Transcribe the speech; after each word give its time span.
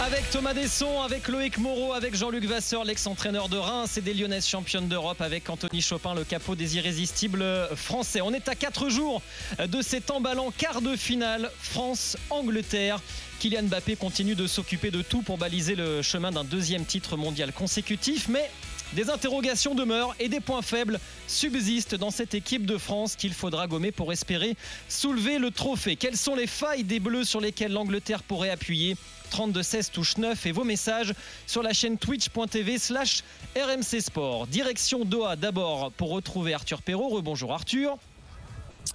Avec 0.00 0.30
Thomas 0.30 0.54
Desson, 0.54 1.02
avec 1.02 1.26
Loïc 1.26 1.58
Moreau, 1.58 1.92
avec 1.92 2.14
Jean-Luc 2.14 2.44
Vasseur, 2.44 2.84
l'ex-entraîneur 2.84 3.48
de 3.48 3.56
Reims 3.56 3.96
et 3.96 4.00
des 4.00 4.14
Lyonnaises 4.14 4.46
championnes 4.46 4.86
d'Europe, 4.86 5.20
avec 5.20 5.50
Anthony 5.50 5.82
Chopin, 5.82 6.14
le 6.14 6.22
capot 6.22 6.54
des 6.54 6.76
irrésistibles 6.76 7.44
français. 7.74 8.20
On 8.20 8.32
est 8.32 8.48
à 8.48 8.54
4 8.54 8.90
jours 8.90 9.22
de 9.58 9.82
cet 9.82 10.12
emballant 10.12 10.52
quart 10.56 10.82
de 10.82 10.94
finale 10.94 11.50
France-Angleterre. 11.60 13.00
Kylian 13.40 13.64
Mbappé 13.64 13.96
continue 13.96 14.36
de 14.36 14.46
s'occuper 14.46 14.92
de 14.92 15.02
tout 15.02 15.22
pour 15.22 15.36
baliser 15.36 15.74
le 15.74 16.00
chemin 16.00 16.30
d'un 16.30 16.44
deuxième 16.44 16.84
titre 16.84 17.16
mondial 17.16 17.52
consécutif, 17.52 18.28
mais 18.28 18.48
des 18.92 19.10
interrogations 19.10 19.74
demeurent 19.74 20.14
et 20.20 20.28
des 20.28 20.40
points 20.40 20.62
faibles 20.62 21.00
subsistent 21.26 21.96
dans 21.96 22.10
cette 22.10 22.34
équipe 22.34 22.66
de 22.66 22.78
France 22.78 23.16
qu'il 23.16 23.34
faudra 23.34 23.66
gommer 23.66 23.92
pour 23.92 24.12
espérer 24.12 24.56
soulever 24.88 25.38
le 25.38 25.50
trophée. 25.50 25.96
Quelles 25.96 26.16
sont 26.16 26.36
les 26.36 26.46
failles 26.46 26.84
des 26.84 27.00
Bleus 27.00 27.24
sur 27.24 27.40
lesquelles 27.40 27.72
l'Angleterre 27.72 28.22
pourrait 28.22 28.50
appuyer 28.50 28.96
32-16 29.28 29.90
touche 29.90 30.16
9 30.16 30.46
et 30.46 30.52
vos 30.52 30.64
messages 30.64 31.14
sur 31.46 31.62
la 31.62 31.72
chaîne 31.72 31.98
twitch.tv 31.98 32.78
slash 32.78 33.22
RMC 33.56 34.00
Sport. 34.00 34.46
Direction 34.46 35.04
Doha 35.04 35.36
d'abord 35.36 35.92
pour 35.92 36.10
retrouver 36.10 36.54
Arthur 36.54 36.82
Perrault. 36.82 37.08
Rebonjour 37.08 37.52
Arthur. 37.52 37.98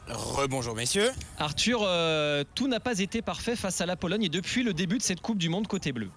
Rebonjour 0.08 0.76
messieurs. 0.76 1.12
Arthur, 1.38 1.82
euh, 1.84 2.44
tout 2.56 2.68
n'a 2.68 2.80
pas 2.80 3.00
été 3.00 3.22
parfait 3.22 3.56
face 3.56 3.82
à 3.82 3.86
la 3.86 3.96
Pologne 3.96 4.23
et 4.23 4.30
depuis 4.30 4.64
le 4.64 4.73
début 4.73 4.98
de 4.98 5.04
cette 5.04 5.22
Coupe 5.22 5.38
du 5.38 5.50
Monde 5.50 5.68
côté 5.68 5.92
bleu. 5.92 6.09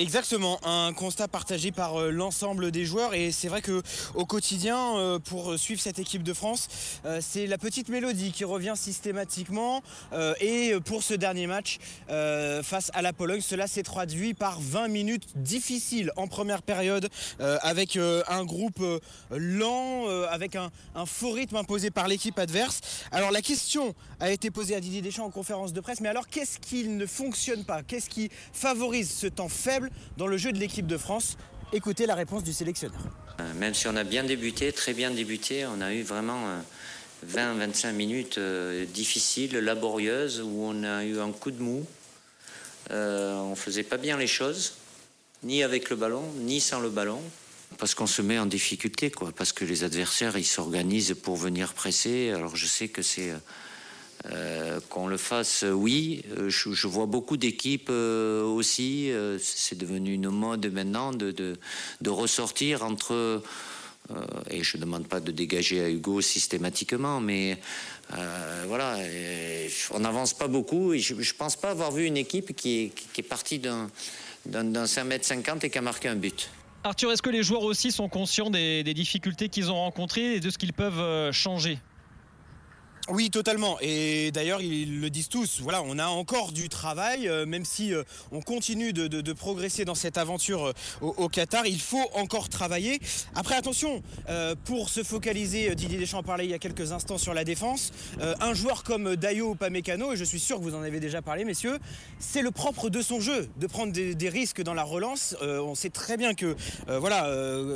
Exactement, 0.00 0.60
un 0.64 0.92
constat 0.92 1.26
partagé 1.26 1.72
par 1.72 2.00
euh, 2.00 2.12
l'ensemble 2.12 2.70
des 2.70 2.84
joueurs 2.84 3.14
et 3.14 3.32
c'est 3.32 3.48
vrai 3.48 3.62
que 3.62 3.82
au 4.14 4.26
quotidien, 4.26 4.96
euh, 4.96 5.18
pour 5.18 5.58
suivre 5.58 5.80
cette 5.80 5.98
équipe 5.98 6.22
de 6.22 6.32
France, 6.32 6.68
euh, 7.04 7.18
c'est 7.20 7.48
la 7.48 7.58
petite 7.58 7.88
mélodie 7.88 8.30
qui 8.30 8.44
revient 8.44 8.74
systématiquement 8.76 9.82
et 10.40 10.74
pour 10.84 11.02
ce 11.02 11.14
dernier 11.14 11.46
match 11.46 11.78
face 12.08 12.90
à 12.94 13.02
la 13.02 13.12
Pologne, 13.12 13.40
cela 13.40 13.66
s'est 13.66 13.82
traduit 13.82 14.34
par 14.34 14.60
20 14.60 14.88
minutes 14.88 15.26
difficiles 15.36 16.12
en 16.16 16.28
première 16.28 16.62
période 16.62 17.08
avec 17.38 17.96
un 17.96 18.44
groupe 18.44 18.82
lent, 19.30 20.06
avec 20.30 20.56
un, 20.56 20.70
un, 20.94 21.06
faux 21.06 21.32
rythme 21.32 21.56
imposé 21.56 21.90
par 21.90 22.08
l'équipe 22.08 22.38
adverse. 22.38 22.80
Alors 23.10 23.30
la 23.30 23.42
question 23.42 23.94
a 24.20 24.30
été 24.30 24.50
posée 24.50 24.74
à 24.74 24.80
Didier 24.80 25.02
Deschamps 25.02 25.26
en 25.26 25.30
conférence 25.30 25.72
de 25.72 25.80
presse, 25.80 26.00
mais 26.00 26.08
alors 26.08 26.28
qu'est-ce 26.28 26.58
qui 26.58 26.88
ne 26.88 27.06
fonctionne 27.06 27.64
pas? 27.64 27.82
Qu'est-ce 27.82 28.10
qui 28.10 28.30
favorise 28.52 29.10
ce 29.10 29.26
temps 29.26 29.48
faible 29.48 29.87
dans 30.16 30.26
le 30.26 30.36
jeu 30.36 30.52
de 30.52 30.58
l'équipe 30.58 30.86
de 30.86 30.96
France. 30.96 31.36
Écoutez 31.72 32.06
la 32.06 32.14
réponse 32.14 32.44
du 32.44 32.52
sélectionneur. 32.52 33.00
Euh, 33.40 33.54
même 33.54 33.74
si 33.74 33.86
on 33.88 33.96
a 33.96 34.04
bien 34.04 34.24
débuté, 34.24 34.72
très 34.72 34.94
bien 34.94 35.10
débuté, 35.10 35.66
on 35.66 35.80
a 35.80 35.92
eu 35.92 36.02
vraiment 36.02 36.46
20-25 37.26 37.86
euh, 37.88 37.92
minutes 37.92 38.38
euh, 38.38 38.86
difficiles, 38.86 39.56
laborieuses, 39.58 40.40
où 40.40 40.62
on 40.62 40.82
a 40.82 41.04
eu 41.04 41.20
un 41.20 41.30
coup 41.30 41.50
de 41.50 41.62
mou. 41.62 41.86
on 42.90 43.50
ne 43.50 43.54
faisait 43.54 43.82
pas 43.82 43.98
bien 43.98 44.16
les 44.16 44.26
choses, 44.26 44.74
ni 45.42 45.62
avec 45.62 45.90
le 45.90 45.96
ballon, 45.96 46.24
ni 46.38 46.60
sans 46.60 46.80
le 46.80 46.90
ballon. 46.90 47.20
Parce 47.76 47.94
qu'on 47.94 48.06
se 48.06 48.22
met 48.22 48.38
en 48.38 48.46
difficulté, 48.46 49.10
quoi. 49.10 49.30
Parce 49.36 49.52
que 49.52 49.66
les 49.66 49.84
adversaires, 49.84 50.38
ils 50.38 50.44
s'organisent 50.44 51.14
pour 51.22 51.36
venir 51.36 51.74
presser. 51.74 52.32
Alors 52.34 52.56
je 52.56 52.64
sais 52.66 52.88
que 52.88 53.02
c'est 53.02 53.34
euh, 54.26 54.80
qu'on 54.88 55.06
le 55.06 55.16
fasse, 55.16 55.62
euh, 55.62 55.70
oui. 55.70 56.24
Euh, 56.36 56.50
je, 56.50 56.86
vois 56.86 57.06
beaucoup 57.06 57.36
d'équipes 57.36 57.90
aussi. 57.90 59.10
c'est 59.40 59.78
devenu 59.78 60.14
une 60.14 60.30
mode 60.30 60.66
maintenant 60.72 61.12
de, 61.12 61.56
ressortir 62.06 62.84
entre. 62.84 63.42
et 64.50 64.62
je 64.62 64.76
ne 64.76 64.82
demande 64.82 65.06
pas 65.06 65.20
de 65.20 65.30
dégager 65.30 65.84
à 65.84 65.88
Hugo 65.88 66.20
systématiquement, 66.20 67.20
mais 67.20 67.58
voilà, 68.66 68.96
on 69.92 70.00
n'avance 70.00 70.34
pas 70.34 70.48
beaucoup. 70.48 70.92
Et 70.94 70.98
je 70.98 71.14
ne 71.14 71.32
pense 71.36 71.56
pas 71.56 71.70
avoir 71.70 71.92
vu 71.92 72.04
une 72.04 72.16
équipe 72.16 72.56
qui 72.56 72.92
est, 73.16 73.22
partie 73.22 73.58
d'un 73.58 73.88
5m50 74.46 75.66
et 75.66 75.70
qui 75.70 75.78
a 75.78 75.82
marqué 75.82 76.08
un 76.08 76.16
but. 76.16 76.50
Arthur, 76.84 77.12
est-ce 77.12 77.22
que 77.22 77.30
les 77.30 77.42
joueurs 77.42 77.64
aussi 77.64 77.92
sont 77.92 78.08
conscients 78.08 78.50
des 78.50 78.94
difficultés 78.94 79.48
qu'ils 79.48 79.70
ont 79.70 79.76
rencontrées 79.76 80.36
et 80.36 80.40
de 80.40 80.50
ce 80.50 80.58
qu'ils 80.58 80.72
peuvent 80.72 81.32
changer? 81.32 81.78
Oui, 83.10 83.30
totalement. 83.30 83.78
Et 83.80 84.30
d'ailleurs, 84.32 84.60
ils 84.60 85.00
le 85.00 85.08
disent 85.08 85.30
tous. 85.30 85.60
Voilà, 85.62 85.82
on 85.82 85.98
a 85.98 86.06
encore 86.08 86.52
du 86.52 86.68
travail, 86.68 87.26
euh, 87.26 87.46
même 87.46 87.64
si 87.64 87.94
euh, 87.94 88.02
on 88.32 88.42
continue 88.42 88.92
de, 88.92 89.32
progresser 89.32 89.84
dans 89.84 89.94
cette 89.94 90.18
aventure 90.18 90.66
euh, 90.66 90.72
au, 91.00 91.28
Qatar. 91.28 91.66
Il 91.66 91.80
faut 91.80 92.04
encore 92.14 92.50
travailler. 92.50 93.00
Après, 93.34 93.54
attention, 93.54 94.02
pour 94.64 94.88
se 94.88 95.02
focaliser, 95.02 95.74
Didier 95.74 95.98
Deschamps 95.98 96.22
parlait 96.22 96.44
il 96.44 96.50
y 96.50 96.54
a 96.54 96.58
quelques 96.58 96.92
instants 96.92 97.18
sur 97.18 97.34
la 97.34 97.44
défense. 97.44 97.92
un 98.20 98.54
joueur 98.54 98.82
comme 98.82 99.16
Dayo 99.16 99.54
Pamecano, 99.54 100.12
et 100.12 100.16
je 100.16 100.24
suis 100.24 100.40
sûr 100.40 100.58
que 100.58 100.62
vous 100.62 100.74
en 100.74 100.82
avez 100.82 101.00
déjà 101.00 101.22
parlé, 101.22 101.44
messieurs, 101.44 101.78
c'est 102.18 102.42
le 102.42 102.50
propre 102.50 102.90
de 102.90 103.00
son 103.02 103.20
jeu, 103.20 103.48
de 103.56 103.66
prendre 103.66 103.92
des, 103.92 104.28
risques 104.28 104.62
dans 104.62 104.74
la 104.74 104.82
relance. 104.82 105.36
on 105.40 105.74
sait 105.74 105.90
très 105.90 106.16
bien 106.16 106.34
que, 106.34 106.56
voilà, 106.86 107.30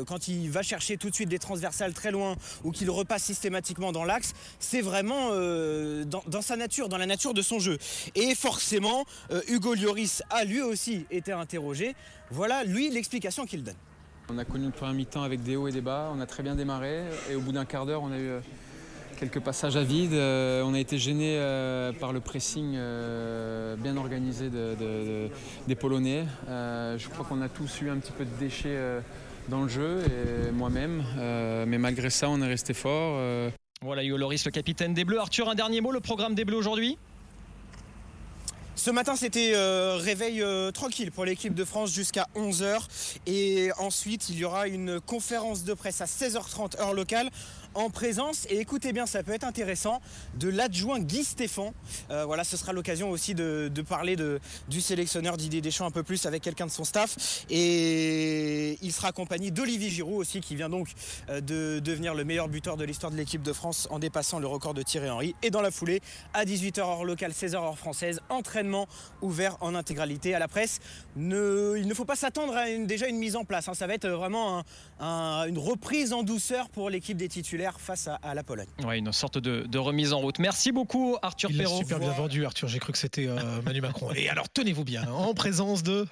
quand 0.07 0.29
il 0.29 0.51
va 0.51 0.63
chercher 0.63 0.97
tout 0.97 1.11
de 1.11 1.15
suite 1.15 1.29
des 1.29 1.39
transversales 1.39 1.93
très 1.93 2.11
loin 2.11 2.37
ou 2.65 2.73
qu'il 2.73 2.91
repasse 2.91 3.23
systématiquement 3.23 3.93
dans 3.93 4.05
l'axe, 4.05 4.33
c'est 4.59 4.81
vraiment 4.81 5.22
euh, 5.33 6.05
dans, 6.05 6.43
sa 6.43 6.57
nature, 6.57 6.89
dans 6.89 6.99
la 6.99 7.07
nature 7.07 7.35
de 7.35 7.43
son 7.43 7.59
jeu. 7.59 7.79
Et 8.15 8.35
forcément, 8.35 9.05
euh, 9.31 9.41
Hugo 9.49 9.75
Lloris 9.75 10.23
a 10.31 10.45
lui 10.45 10.61
aussi 10.61 11.07
été 11.11 11.33
interrogé. 11.33 11.95
Voilà, 12.31 12.65
lui, 12.65 12.91
l'explication 12.91 13.47
qu'il 13.47 13.63
donne. 13.63 13.77
On 14.29 14.39
a 14.39 14.45
connu 14.45 14.67
le 14.67 14.73
premier 14.73 14.95
mi-temps 14.95 15.23
avec 15.23 15.43
des 15.43 15.57
hauts 15.57 15.69
et 15.69 15.73
des 15.73 15.81
bas, 15.81 16.11
on 16.15 16.21
a 16.21 16.27
très 16.27 16.43
bien 16.43 16.55
démarré 16.55 17.03
et 17.31 17.35
au 17.35 17.41
bout 17.41 17.53
d'un 17.53 17.65
quart 17.65 17.87
d'heure, 17.87 18.03
on 18.03 18.13
a 18.13 18.19
eu 18.19 18.29
euh, 18.29 18.41
quelques 19.19 19.41
passages 19.41 19.77
à 19.77 19.83
vide. 19.83 20.15
on 20.15 20.75
a 20.75 20.79
été 20.79 20.99
gêné 20.99 21.37
par 22.01 22.13
le 22.13 22.21
pressing 22.21 22.73
bien 22.73 23.97
organisé 23.97 24.51
des 24.51 25.75
Polonais. 25.77 26.25
je 26.49 27.09
crois 27.09 27.25
qu'on 27.25 27.43
a 27.43 27.49
tous 27.49 27.83
eu 27.83 27.91
un 27.91 27.99
petit 27.99 28.13
peu 28.13 28.25
de 28.25 28.35
déchets 28.41 28.79
dans 29.49 29.63
le 29.63 29.69
jeu 29.69 30.03
moi-même. 30.53 31.05
mais 31.69 31.79
malgré 31.79 32.11
ça, 32.11 32.29
on 32.31 32.41
est 32.43 32.49
resté 32.49 32.75
fort. 32.75 33.21
Voilà, 33.83 34.05
Yo 34.05 34.17
Loris, 34.17 34.45
le 34.45 34.53
capitaine 34.53 34.95
des 34.95 35.05
Bleus. 35.05 35.19
Arthur, 35.19 35.49
un 35.49 35.57
dernier 35.57 35.81
mot, 35.81 35.91
le 35.91 35.99
programme 35.99 36.37
des 36.37 36.45
Bleus 36.45 36.57
aujourd'hui 36.57 36.99
ce 38.75 38.91
matin, 38.91 39.15
c'était 39.17 39.53
euh, 39.55 39.97
réveil 39.97 40.43
euh, 40.43 40.71
tranquille 40.73 41.13
pour 41.13 41.25
l'équipe 41.25 41.55
de 41.55 41.65
France 41.65 41.93
jusqu'à 41.93 42.27
11h. 42.35 42.81
Et 43.27 43.71
ensuite, 43.79 44.29
il 44.31 44.39
y 44.39 44.45
aura 44.45 44.67
une 44.67 44.99
conférence 44.99 45.63
de 45.63 45.75
presse 45.75 46.01
à 46.01 46.07
16h30 46.07 46.81
heure 46.81 46.95
locale 46.95 47.31
en 47.75 47.91
présence, 47.91 48.47
et 48.51 48.59
écoutez 48.59 48.93
bien, 48.93 49.07
ça 49.07 49.23
peut 49.23 49.33
être 49.33 49.45
intéressant, 49.45 50.01
de 50.39 50.49
l'adjoint 50.49 51.01
Guy 51.01 51.25
Stéphane. 51.25 51.73
Euh, 52.11 52.25
voilà, 52.25 52.45
ce 52.45 52.57
sera 52.57 52.73
l'occasion 52.73 53.11
aussi 53.11 53.35
de, 53.35 53.71
parler 53.89 54.17
de, 54.17 54.41
du 54.69 54.81
sélectionneur 54.81 55.37
Didier 55.37 55.61
Deschamps 55.61 55.87
un 55.87 55.91
peu 55.91 56.03
plus 56.03 56.27
avec 56.27 56.43
quelqu'un 56.43 56.67
de 56.67 56.71
son 56.71 56.85
staff. 56.85 57.45
Et 57.51 58.79
il 58.83 58.93
sera 58.93 59.09
accompagné 59.09 59.51
d'Olivier 59.51 59.91
Giroud 59.91 60.21
aussi, 60.21 60.41
qui 60.41 60.57
vient 60.57 60.69
donc 60.69 60.89
euh, 61.29 61.41
de 61.41 61.81
devenir 61.81 62.15
le 62.15 62.25
meilleur 62.25 62.49
buteur 62.49 62.77
de 62.77 62.85
l'histoire 62.85 63.13
de 63.13 63.17
l'équipe 63.17 63.43
de 63.43 63.53
France 63.53 63.89
en 63.91 63.99
dépassant 63.99 64.39
le 64.39 64.47
record 64.47 64.75
de 64.75 64.83
Thierry 64.83 65.11
Henry. 65.11 65.35
Et 65.43 65.51
dans 65.51 65.63
la 65.63 65.71
foulée, 65.71 66.01
à 66.35 66.45
18h 66.45 66.81
heure 66.81 67.05
locale, 67.05 67.33
16h 67.33 67.57
heure 67.57 67.79
française, 67.79 68.21
entraînement 68.29 68.87
ouvert 69.21 69.57
en 69.61 69.75
intégralité 69.75 70.35
à 70.35 70.39
la 70.39 70.49
presse. 70.49 70.81
Ne, 71.17 71.75
il 71.77 71.87
ne 71.87 71.95
faut 71.95 72.05
pas 72.05 72.17
s'attendre 72.17 72.55
à 72.55 72.69
une, 72.69 72.87
déjà 72.87 73.09
une 73.09 73.19
mise 73.19 73.37
en 73.37 73.45
place. 73.45 73.69
Hein. 73.69 73.75
Ça 73.75 73.87
va 73.87 73.95
être 73.95 74.09
vraiment 74.09 74.63
une 75.01 75.59
reprise 75.59 76.13
en 76.13 76.23
douceur 76.23 76.69
pour 76.69 76.91
l'équipe 76.91 77.17
des 77.17 77.29
titulaires 77.29 77.62
face 77.71 78.09
à, 78.09 78.35
la 78.35 78.43
Pologne. 78.43 78.67
Oui, 78.85 78.99
une 78.99 79.13
sorte 79.13 79.39
de, 79.39 79.79
remise 79.79 80.13
en 80.13 80.19
route. 80.19 80.39
Merci 80.39 80.73
beaucoup 80.73 81.17
Arthur 81.23 81.51
Il 81.51 81.59
Perrault. 81.59 81.79
super 81.79 81.99
bien 81.99 82.13
vendu 82.13 82.45
Arthur, 82.45 82.69
j'ai 82.69 82.79
cru 82.79 82.93
que 82.93 82.99
c'était 82.99 83.27
euh, 83.27 83.63
Manu 83.65 83.81
Macron. 83.81 84.13
Et 84.15 84.29
alors 84.29 84.49
tenez-vous 84.49 84.85
bien, 84.85 85.09
en 85.09 85.35
présence 85.35 85.83
de 85.83 86.07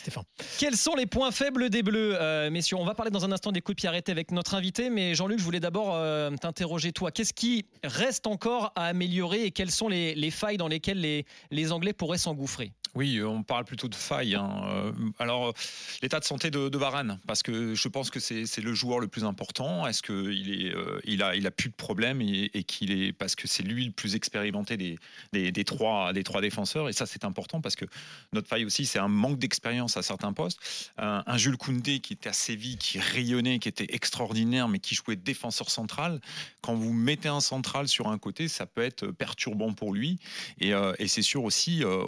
Stéphane. 0.00 0.24
Quels 0.58 0.76
sont 0.76 0.94
les 0.94 1.06
points 1.06 1.30
faibles 1.30 1.70
des 1.70 1.82
Bleus, 1.82 2.16
euh, 2.20 2.50
messieurs? 2.50 2.76
On 2.76 2.84
va 2.84 2.94
parler 2.94 3.10
dans 3.10 3.24
un 3.24 3.32
instant 3.32 3.52
des 3.52 3.60
coups 3.60 3.76
de 3.76 3.80
pied 3.80 3.88
arrêtés 3.88 4.12
avec 4.12 4.30
notre 4.30 4.54
invité, 4.54 4.90
mais 4.90 5.14
Jean-Luc, 5.14 5.38
je 5.38 5.44
voulais 5.44 5.60
d'abord 5.60 5.94
euh, 5.94 6.30
t'interroger 6.36 6.92
toi. 6.92 7.10
Qu'est-ce 7.10 7.32
qui 7.32 7.66
reste 7.82 8.26
encore 8.26 8.72
à 8.76 8.86
améliorer 8.86 9.44
et 9.44 9.50
quelles 9.50 9.70
sont 9.70 9.88
les, 9.88 10.30
failles 10.30 10.56
dans 10.56 10.68
lesquelles 10.68 11.00
les, 11.00 11.24
les 11.50 11.72
Anglais 11.72 11.92
pourraient 11.92 12.18
s'engouffrer? 12.18 12.72
Oui, 12.94 13.22
on 13.22 13.42
parle 13.42 13.64
plutôt 13.64 13.88
de 13.88 13.94
failles. 13.94 14.34
Hein. 14.34 14.92
Alors, 15.18 15.54
l'état 16.02 16.18
de 16.18 16.24
santé 16.24 16.50
de, 16.50 16.68
de, 16.68 16.78
Varane, 16.78 17.20
parce 17.26 17.42
que 17.42 17.74
je 17.74 17.88
pense 17.88 18.10
que 18.10 18.18
c'est 18.18 18.58
le 18.58 18.74
joueur 18.74 18.98
le 18.98 19.06
plus 19.06 19.24
important. 19.24 19.86
Est-ce 19.86 20.02
qu'il 20.02 20.66
est, 20.66 20.74
euh, 20.80 21.00
il 21.04 21.22
a, 21.22 21.34
il 21.36 21.46
a 21.46 21.50
plus 21.50 21.68
de 21.68 21.74
problèmes 21.74 22.20
et, 22.20 22.48
qu'il 22.64 22.90
est 22.90 23.12
parce 23.12 23.34
que 23.34 23.46
c'est 23.46 23.62
lui 23.62 23.84
le 23.86 23.92
plus 23.92 24.14
expérimenté 24.14 24.76
des, 24.76 24.98
des, 25.32 25.64
trois, 25.64 26.12
des 26.12 26.24
trois 26.24 26.40
défenseurs 26.40 26.88
et 26.88 26.92
ça 26.92 27.06
c'est 27.06 27.24
important 27.24 27.60
parce 27.60 27.76
que 27.76 27.84
notre 28.32 28.48
faille 28.48 28.64
aussi 28.64 28.86
c'est 28.86 28.98
un 28.98 29.08
manque 29.08 29.38
d'expérience 29.38 29.96
à 29.96 30.02
certains 30.02 30.32
postes. 30.32 30.60
Un, 30.98 31.36
Jules 31.36 31.56
Koundé 31.56 32.00
qui 32.00 32.12
était 32.12 32.28
à 32.28 32.32
Séville, 32.32 32.76
qui 32.76 32.98
rayonnait, 32.98 33.58
qui 33.58 33.68
était 33.68 33.94
extraordinaire, 33.94 34.68
mais 34.68 34.78
qui 34.78 34.94
jouait 34.94 35.16
défenseur 35.16 35.70
central. 35.70 36.20
Quand 36.60 36.74
vous 36.74 36.92
mettez 36.92 37.28
un 37.28 37.40
central 37.40 37.88
sur 37.88 38.08
un 38.08 38.18
côté, 38.18 38.48
ça 38.48 38.66
peut 38.66 38.82
être 38.82 39.06
perturbant 39.06 39.72
pour 39.72 39.92
lui 39.92 40.18
et, 40.60 40.74
euh, 40.74 40.92
c'est 41.06 41.22
sûr 41.22 41.42
aussi. 41.42 41.82
Euh, 41.82 42.04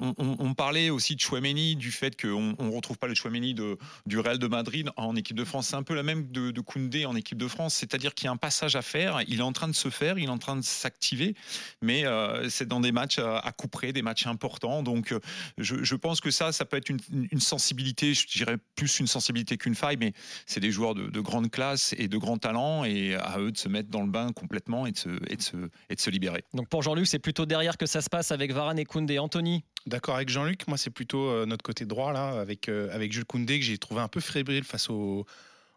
on, 0.00 0.54
parlait 0.54 0.90
aussi 0.90 1.16
de 1.16 1.20
Chouameni, 1.20 1.74
du 1.74 1.90
fait 1.90 2.20
qu'on 2.20 2.54
ne 2.56 2.74
retrouve 2.74 2.98
pas 2.98 3.08
le 3.08 3.14
Chouameni 3.14 3.52
de, 3.52 3.78
du 4.06 4.18
Real 4.18 4.38
de 4.38 4.46
Madrid 4.46 4.90
en 4.96 5.16
équipe 5.16 5.36
de 5.36 5.44
France. 5.44 5.68
C'est 5.68 5.76
un 5.76 5.82
peu 5.82 5.94
la 5.94 6.04
même 6.04 6.30
de, 6.30 6.52
de 6.52 6.60
Koundé 6.60 7.04
en 7.04 7.16
équipe 7.16 7.38
de 7.38 7.48
France 7.48 7.74
c'est-à-dire 7.82 8.14
qu'il 8.14 8.26
y 8.26 8.28
a 8.28 8.30
un 8.30 8.36
passage 8.36 8.76
à 8.76 8.82
faire. 8.82 9.22
Il 9.26 9.40
est 9.40 9.42
en 9.42 9.52
train 9.52 9.66
de 9.66 9.74
se 9.74 9.90
faire, 9.90 10.16
il 10.18 10.26
est 10.26 10.28
en 10.28 10.38
train 10.38 10.54
de 10.54 10.62
s'activer, 10.62 11.34
mais 11.80 12.06
euh, 12.06 12.48
c'est 12.48 12.68
dans 12.68 12.78
des 12.78 12.92
matchs 12.92 13.18
à, 13.18 13.38
à 13.38 13.50
coup 13.50 13.66
près, 13.66 13.92
des 13.92 14.02
matchs 14.02 14.28
importants. 14.28 14.84
Donc, 14.84 15.10
euh, 15.10 15.18
je, 15.58 15.82
je 15.82 15.96
pense 15.96 16.20
que 16.20 16.30
ça, 16.30 16.52
ça 16.52 16.64
peut 16.64 16.76
être 16.76 16.90
une, 16.90 17.00
une 17.32 17.40
sensibilité, 17.40 18.14
je 18.14 18.28
dirais 18.28 18.56
plus 18.76 19.00
une 19.00 19.08
sensibilité 19.08 19.56
qu'une 19.56 19.74
faille, 19.74 19.96
mais 19.96 20.12
c'est 20.46 20.60
des 20.60 20.70
joueurs 20.70 20.94
de, 20.94 21.08
de 21.08 21.20
grande 21.20 21.50
classe 21.50 21.92
et 21.98 22.06
de 22.06 22.18
grand 22.18 22.38
talent, 22.38 22.84
et 22.84 23.16
à 23.16 23.38
eux 23.40 23.50
de 23.50 23.58
se 23.58 23.68
mettre 23.68 23.88
dans 23.90 24.02
le 24.02 24.10
bain 24.10 24.32
complètement 24.32 24.86
et 24.86 24.92
de 24.92 24.98
se, 24.98 25.08
et 25.28 25.36
de 25.36 25.42
se, 25.42 25.56
et 25.90 25.96
de 25.96 26.00
se 26.00 26.10
libérer. 26.10 26.44
Donc 26.54 26.68
pour 26.68 26.82
Jean-Luc, 26.82 27.08
c'est 27.08 27.18
plutôt 27.18 27.46
derrière 27.46 27.76
que 27.76 27.86
ça 27.86 28.00
se 28.00 28.08
passe 28.08 28.30
avec 28.30 28.52
Varane 28.52 28.78
et 28.78 28.84
Koundé. 28.84 29.18
Anthony? 29.18 29.64
D'accord 29.86 30.16
avec 30.16 30.28
Jean-Luc. 30.28 30.68
Moi, 30.68 30.78
c'est 30.78 30.90
plutôt 30.90 31.28
euh, 31.28 31.46
notre 31.46 31.62
côté 31.62 31.86
droit, 31.86 32.12
là, 32.12 32.40
avec, 32.40 32.68
euh, 32.68 32.94
avec 32.94 33.12
Jules 33.12 33.24
Koundé, 33.24 33.58
que 33.58 33.64
j'ai 33.64 33.78
trouvé 33.78 34.00
un 34.00 34.08
peu 34.08 34.20
fébrile 34.20 34.64
face 34.64 34.88
aux, 34.90 35.26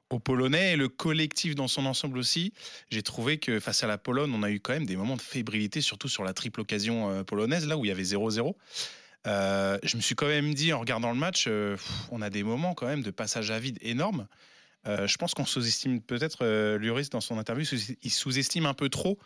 aux 0.10 0.19
Polonais 0.19 0.74
et 0.74 0.75
le 0.75 0.88
collectif 0.88 1.56
dans 1.56 1.68
son 1.68 1.86
ensemble 1.86 2.18
aussi. 2.18 2.54
J'ai 2.90 3.02
trouvé 3.02 3.38
que 3.38 3.60
face 3.60 3.84
à 3.84 3.88
la 3.88 3.98
Pologne, 3.98 4.31
on 4.36 4.44
a 4.44 4.52
eu 4.52 4.60
quand 4.60 4.74
même 4.74 4.86
des 4.86 4.96
moments 4.96 5.16
de 5.16 5.22
fébrilité, 5.22 5.81
surtout 5.81 6.07
sur 6.07 6.24
la 6.24 6.34
triple 6.34 6.62
occasion 6.62 7.10
euh, 7.10 7.24
polonaise, 7.24 7.68
là 7.68 7.78
où 7.78 7.86
il 7.86 7.90
y 7.90 7.92
avait 7.92 8.04
0-0. 8.04 8.56
Euh, 9.28 9.80
je 9.84 9.98
me 9.98 10.02
suis 10.02 10.16
quand 10.16 10.28
même 10.28 10.54
dit 10.54 10.72
en 10.74 10.80
regardant 10.80 11.12
le 11.12 11.18
match, 11.18 11.46
euh, 11.48 11.78
on 12.12 12.22
a 12.22 12.30
des 12.30 12.44
moments 12.44 12.75
quand 12.75 12.86
même 12.86 13.02
de 13.02 13.12
passage 13.12 13.50
à 13.50 13.60
vide 13.60 13.80
énormes. 13.81 14.28
Euh, 14.87 15.07
je 15.07 15.17
pense 15.17 15.33
qu'on 15.33 15.45
sous-estime 15.45 15.99
peut-être 16.01 16.39
euh, 16.43 16.77
Lloris 16.77 17.09
dans 17.09 17.21
son 17.21 17.37
interview, 17.39 17.65
sous- 17.65 17.93
il 18.03 18.11
sous-estime 18.11 18.65
un 18.65 18.73
peu 18.73 18.89
trop 18.89 19.17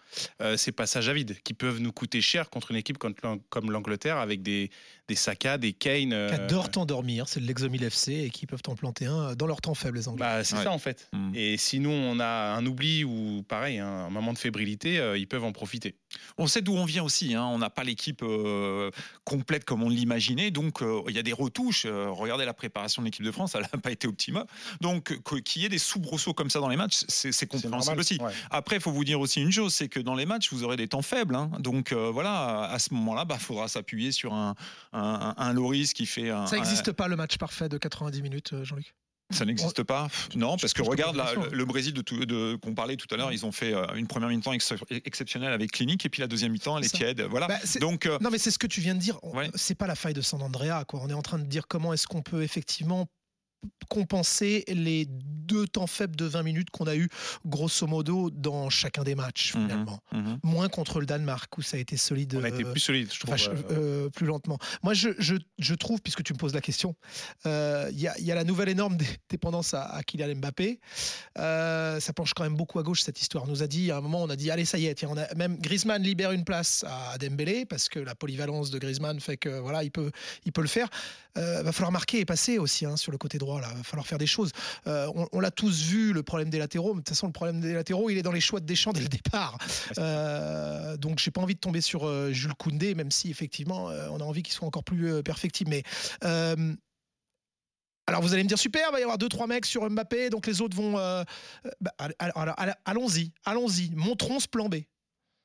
euh, 0.42 0.56
ces 0.58 0.72
passages 0.72 1.10
à 1.10 1.14
vide 1.14 1.38
qui 1.44 1.54
peuvent 1.54 1.80
nous 1.80 1.92
coûter 1.92 2.22
cher 2.22 2.50
contre 2.50 2.72
une 2.72 2.78
équipe 2.78 2.98
comme, 2.98 3.14
comme 3.50 3.72
l'Angleterre 3.72 4.18
avec 4.18 4.42
des, 4.42 4.70
des 5.08 5.16
Saka, 5.16 5.58
des 5.58 5.74
Kane. 5.74 6.14
euh, 6.14 6.30
Qui 6.30 6.36
adorent 6.36 6.70
t'endormir, 6.72 7.28
c'est 7.28 7.40
le 7.40 7.46
Lexomil 7.46 7.84
FC 7.84 8.14
et 8.14 8.30
qui 8.30 8.46
peuvent 8.46 8.62
t'en 8.62 8.76
planter 8.76 9.06
un 9.06 9.36
dans 9.36 9.48
leur 9.48 9.62
temps 9.62 9.74
faible, 9.74 9.98
les 9.98 10.08
Anglais. 10.08 10.20
Bah, 10.26 10.44
c'est 10.44 10.56
Ouais. 10.56 10.64
ça 10.64 10.72
en 10.72 10.80
fait. 10.80 11.10
Mm. 11.14 11.32
Et 11.36 11.58
sinon, 11.58 11.92
on 11.92 12.20
a 12.20 12.54
un 12.56 12.66
oubli 12.66 13.04
ou 13.04 13.44
pareil, 13.48 13.80
un 13.80 14.10
moment 14.10 14.34
de 14.34 14.38
fébrilité, 14.38 15.00
euh, 15.00 15.18
ils 15.18 15.28
peuvent 15.28 15.44
en 15.44 15.52
profiter. 15.52 15.96
On 16.38 16.48
sait 16.48 16.62
d'où 16.62 16.74
on 16.76 16.86
vient 16.86 17.04
aussi. 17.04 17.34
hein. 17.36 17.46
On 17.46 17.58
n'a 17.58 17.70
pas 17.70 17.84
l'équipe 17.84 18.22
euh, 18.24 18.92
complète 19.24 19.66
comme 19.66 19.84
on 19.84 19.90
l'imaginait. 19.90 20.52
Donc, 20.52 20.82
euh, 20.82 21.02
il 21.10 21.16
y 21.16 21.20
a 21.20 21.24
des 21.24 21.34
retouches. 21.34 21.84
Euh, 21.86 22.10
regardez 22.10 22.46
la 22.46 22.54
préparation 22.54 23.02
de 23.02 23.06
l'équipe 23.08 23.26
de 23.26 23.32
France, 23.32 23.56
elle 23.56 23.62
n'a 23.62 23.68
pas 23.82 23.92
été 23.92 24.08
optimale. 24.08 24.46
Donc, 24.82 25.20
qu'il 25.44 25.62
y 25.62 25.66
ait 25.66 25.70
des 25.70 25.78
soubresauts 25.80 26.34
comme 26.34 26.50
ça 26.50 26.60
dans 26.60 26.70
les 26.70 26.78
matchs, 26.78 27.04
c'est 27.08 27.48
compréhensible 27.48 28.00
aussi. 28.00 28.18
Ouais. 28.22 28.32
Après, 28.52 28.78
il 28.78 28.82
faut 28.82 28.92
vous 28.92 29.04
dire 29.06 29.20
aussi 29.20 29.42
une 29.42 29.52
chose, 29.52 29.74
c'est 29.74 29.90
que 29.90 30.00
dans 30.00 30.16
les 30.16 30.26
matchs, 30.26 30.52
vous 30.52 30.64
aurez 30.64 30.78
des 30.78 30.88
temps 30.88 31.02
faibles. 31.02 31.36
hein. 31.36 31.50
Donc 31.60 31.92
euh, 31.92 32.10
voilà, 32.12 32.64
à 32.64 32.80
ce 32.80 32.94
moment-là, 32.94 33.26
il 33.30 33.38
faudra 33.40 33.68
s'appuyer 33.68 34.12
sur 34.12 34.34
un, 34.34 34.56
un, 34.94 35.34
un 35.38 35.54
Loris 35.54 35.94
qui 35.94 36.06
fait 36.06 36.30
un. 36.30 36.46
Ça 36.48 36.56
n'existe 36.56 36.92
pas 36.92 37.08
le 37.08 37.16
match 37.16 37.38
parfait 37.38 37.70
de 37.70 37.78
90 37.78 38.22
minutes, 38.22 38.54
Jean-Luc? 38.64 38.94
Ça 39.32 39.46
n'existe 39.46 39.84
pas. 39.84 40.08
Non, 40.36 40.58
parce 40.58 40.74
que 40.74 40.82
regarde 40.82 41.16
là, 41.16 41.34
le, 41.52 41.66
Brésil 41.66 41.94
de, 41.94 42.02
tout- 42.02 42.26
de- 42.26 42.56
qu'on 42.62 42.74
parlait 42.74 42.96
tout 42.98 43.08
à 43.14 43.18
l'heure, 43.18 43.32
ils 43.32 43.46
ont 43.46 43.52
fait 43.52 43.74
euh, 43.74 43.86
une 43.96 44.08
première 44.08 44.30
mi-temps 44.30 44.54
ex- 44.54 44.74
exceptionnelle 45.06 45.54
avec 45.54 45.72
Clinique 45.72 46.06
et 46.06 46.10
puis 46.10 46.22
la 46.22 46.28
deuxième 46.28 46.52
mi-temps, 46.52 46.78
elle 46.78 46.86
est 46.86 46.90
tiède. 46.96 47.22
Voilà. 47.22 47.48
Bah, 47.48 47.60
Donc 47.80 48.06
euh, 48.06 48.18
Non, 48.22 48.30
mais 48.32 48.38
c'est 48.40 48.52
ce 48.52 48.58
que 48.60 48.68
tu 48.68 48.82
viens 48.82 48.96
de 48.96 49.00
dire. 49.00 49.24
Ouais. 49.24 49.50
C'est 49.56 49.76
pas 49.76 49.88
la 49.88 49.96
faille 49.96 50.14
de 50.14 50.22
San 50.22 50.42
Andrea. 50.42 50.84
Quoi. 50.88 51.02
On 51.04 51.10
est 51.10 51.14
en 51.14 51.22
train 51.22 51.38
de 51.40 51.46
dire 51.46 51.68
comment 51.68 51.94
est-ce 51.94 52.08
qu'on 52.08 52.22
peut 52.24 52.42
effectivement 52.44 53.08
compenser 53.90 54.64
les 54.68 55.08
deux 55.10 55.68
temps 55.68 55.88
faibles 55.88 56.16
de 56.16 56.26
20 56.26 56.44
minutes 56.44 56.70
qu'on 56.70 56.86
a 56.86 56.96
eu 56.96 57.10
grosso 57.44 57.88
modo 57.88 58.30
dans 58.30 58.70
chacun 58.70 59.04
des 59.04 59.16
matchs 59.16 59.56
mhm, 59.56 59.62
finalement. 59.64 60.00
mhm. 60.12 60.40
Moins 60.44 60.70
contre 60.70 61.00
le 61.00 61.08
Danemark 61.08 61.58
où 61.58 61.64
ça 61.64 61.78
a 61.78 61.80
été 61.80 61.98
solide. 61.98 62.36
On 62.40 62.44
a 62.44 62.50
été 62.50 62.64
plus 62.64 62.80
solide, 62.80 63.12
je 63.12 63.20
trouve. 63.20 63.34
Enfin, 63.34 63.52
euh, 63.52 63.64
euh, 64.06 64.10
plus 64.10 64.28
lentement. 64.28 64.60
Moi, 64.84 64.94
je, 64.94 65.10
je- 65.18 65.36
je 65.58 65.74
trouve, 65.74 66.02
puisque 66.02 66.22
tu 66.24 66.34
me 66.34 66.38
poses 66.38 66.54
la 66.54 66.62
question, 66.62 66.96
euh, 67.48 67.90
il 67.92 68.00
y, 68.00 68.08
a, 68.08 68.16
il 68.20 68.26
y 68.26 68.32
a 68.32 68.36
la 68.36 68.44
nouvelle 68.44 68.70
énorme 68.70 68.96
dé- 68.96 69.08
dépendance 69.30 69.74
à, 69.74 69.86
à 69.86 70.04
Kylian 70.04 70.36
Mbappé. 70.36 70.80
Euh, 71.40 72.00
ça 72.00 72.14
penche 72.14 72.34
quand 72.36 72.44
même 72.44 72.56
beaucoup 72.56 72.78
à 72.80 72.84
gauche 72.84 73.02
cette 73.02 73.20
histoire. 73.20 73.46
On 73.46 73.48
nous 73.48 73.64
a 73.64 73.68
dit 73.68 73.90
à 73.90 73.98
un 73.98 74.02
moment, 74.02 74.22
on 74.22 74.30
a 74.30 74.36
dit 74.36 74.52
allez, 74.52 74.66
ça 74.66 74.78
y 74.78 74.86
est, 74.86 74.94
tiens, 74.94 75.10
on 75.12 75.18
a, 75.18 75.34
même 75.34 75.58
Griezmann 75.60 76.04
libère 76.04 76.32
une 76.32 76.44
place 76.44 76.86
à 76.88 77.18
Dembélé 77.18 77.66
parce 77.66 77.90
que 77.90 78.00
la 78.00 78.14
polyvalence 78.14 78.70
de 78.70 78.78
Griezmann 78.78 79.20
fait 79.20 79.38
que 79.38 79.50
voilà, 79.60 79.84
il 79.84 79.90
peut, 79.92 80.12
il 80.46 80.52
peut 80.52 80.62
le 80.62 80.68
faire. 80.68 80.90
Euh, 81.40 81.64
va 81.64 81.72
falloir 81.72 81.92
marquer 81.92 82.20
et 82.20 82.26
passer 82.26 82.58
aussi 82.58 82.86
hein, 82.86 82.98
sur 82.98 83.12
le 83.12 83.18
côté 83.18 83.38
droit. 83.38 83.62
Là, 83.62 83.70
va 83.74 83.84
falloir 83.84 84.06
faire 84.06 84.18
des 84.18 84.28
choses. 84.28 84.52
Euh, 84.88 85.12
on 85.16 85.28
on 85.32 85.40
l'a 85.40 85.52
tous 85.52 85.84
vu 85.84 86.14
le 86.14 86.24
problème 86.24 86.50
des 86.50 86.60
latéraux. 86.60 86.94
mais 86.94 87.00
De 87.02 87.06
toute 87.06 87.10
façon, 87.10 87.28
le 87.28 87.34
problème 87.34 87.62
des 87.62 87.74
latéraux, 87.74 88.10
il 88.10 88.18
est 88.18 88.22
dans 88.24 88.32
les 88.32 88.42
choix 88.42 88.60
de 88.60 88.66
Deschamps 88.66 88.94
dès 88.94 89.02
le 89.02 89.08
départ. 89.08 89.58
Euh, 89.98 90.98
donc, 90.98 91.20
j'ai 91.20 91.32
pas 91.32 91.42
envie 91.42 91.56
de 91.56 91.60
tomber 91.60 91.82
sur 91.82 92.08
euh, 92.08 92.32
Jules 92.32 92.54
Koundé, 92.56 92.96
même 92.96 93.12
si 93.12 93.30
effectivement, 93.30 93.90
euh, 93.90 94.08
on 94.12 94.20
a 94.20 94.24
envie 94.24 94.44
qu'il 94.44 94.54
soit 94.54 94.68
encore 94.68 94.84
plus 94.84 95.24
perfectible. 95.24 95.70
Mais 95.72 95.84
alors, 98.10 98.24
vous 98.24 98.34
allez 98.34 98.42
me 98.42 98.48
dire 98.48 98.58
super, 98.58 98.88
il 98.90 98.92
va 98.94 99.00
y 99.00 99.04
avoir 99.04 99.20
deux 99.20 99.30
trois 99.30 99.46
mecs 99.46 99.68
sur 99.68 99.88
Mbappé, 99.88 100.32
donc 100.32 100.48
les 100.48 100.62
autres 100.62 100.76
vont. 100.76 100.98
euh, 100.98 101.24
bah, 101.80 101.94
alors, 102.00 102.38
alors, 102.38 102.56
alors, 102.58 102.76
allons-y, 102.86 103.32
allons-y, 103.46 103.92
montrons 103.92 104.40
ce 104.40 104.48
plan 104.48 104.68
B. 104.68 104.78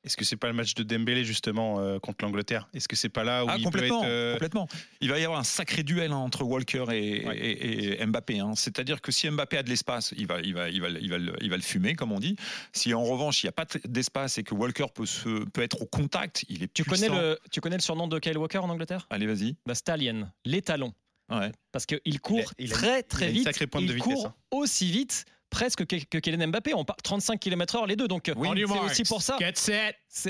Est-ce 0.05 0.15
que 0.17 0.23
c'est 0.23 0.37
pas 0.37 0.47
le 0.47 0.53
match 0.53 0.73
de 0.75 0.83
Dembélé 0.83 1.25
justement 1.25 1.79
euh, 1.79 1.99
contre 1.99 2.23
l'Angleterre? 2.23 2.69
Est-ce 2.73 2.87
que 2.87 2.95
c'est 2.95 3.09
pas 3.09 3.23
là 3.23 3.43
où 3.43 3.47
Ah, 3.49 3.55
il 3.57 3.63
peut 3.63 3.71
complètement, 3.71 4.03
être 4.03 4.09
euh, 4.09 4.33
complètement. 4.33 4.67
Il 5.01 5.09
va 5.09 5.19
y 5.19 5.23
avoir 5.25 5.39
un 5.39 5.43
sacré 5.43 5.83
duel 5.83 6.11
hein, 6.11 6.17
entre 6.17 6.43
Walker 6.43 6.85
et, 6.91 7.25
Ouais. 7.27 7.37
et- 7.37 8.01
et 8.01 8.05
Mbappé. 8.05 8.39
hein. 8.39 8.53
C'est-à-dire 8.55 9.01
que 9.01 9.11
si 9.11 9.29
Mbappé 9.29 9.57
a 9.57 9.63
de 9.63 9.69
l'espace, 9.69 10.13
il 10.17 10.27
va, 10.27 10.39
il, 10.41 10.53
va, 10.53 10.69
il, 10.69 10.79
va, 10.79 10.89
il, 10.89 11.09
va, 11.09 11.17
le- 11.17 11.35
il 11.41 11.49
va 11.49 11.55
le 11.57 11.61
fumer, 11.63 11.95
comme 11.95 12.11
on 12.11 12.19
dit. 12.19 12.35
Si 12.71 12.93
en 12.93 13.03
revanche, 13.03 13.43
il 13.43 13.47
n'y 13.47 13.49
a 13.49 13.53
pas 13.53 13.65
d'espace 13.85 14.37
et 14.37 14.43
que 14.43 14.53
Walker 14.53 14.85
peut, 14.93 15.05
se, 15.05 15.43
peut 15.49 15.61
être 15.63 15.81
au 15.81 15.85
contact, 15.85 16.45
il 16.49 16.63
est 16.63 16.71
tu 16.73 16.83
connais, 16.83 17.07
puissant. 17.07 17.15
le, 17.21 17.39
tu 17.51 17.59
connais 17.61 17.77
le 17.77 17.81
surnom 17.81 18.07
de 18.07 18.19
Kyle 18.19 18.37
Walker 18.37 18.59
en 18.59 18.69
Angleterre? 18.69 19.07
Allez, 19.09 19.25
vas-y. 19.25 19.55
bah, 19.65 19.73
Stallion, 19.75 20.29
l'étalon. 20.45 20.93
Ouais. 21.31 21.51
Parce 21.71 21.87
qu'il 21.87 22.21
court 22.21 22.53
Il 22.59 22.65
a- 22.65 22.67
il 22.67 22.73
a- 22.73 22.75
très 22.75 22.99
il 22.99 23.03
très 23.05 23.25
a 23.25 23.27
une 23.29 23.33
vite. 23.33 23.43
sacrée 23.45 23.65
pointe 23.65 23.83
il 23.83 23.87
de 23.89 23.93
vitesse, 23.93 24.13
court 24.13 24.27
hein. 24.27 24.35
aussi 24.51 24.91
vite 24.91 25.25
presque 25.55 25.85
que, 25.85 25.95
que 25.95 26.17
Kylian 26.17 26.47
Mbappé. 26.49 26.73
On 26.73 26.83
part 26.83 26.97
35 26.97 27.39
km/h 27.39 27.87
les 27.87 27.95
deux. 27.95 28.07
Donc 28.09 28.29
Oui. 28.35 28.49
c'est 28.67 28.79
aussi 28.79 29.03
pour 29.03 29.21
ça. 29.21 29.37
Get 29.39 29.53
set. 29.55 29.95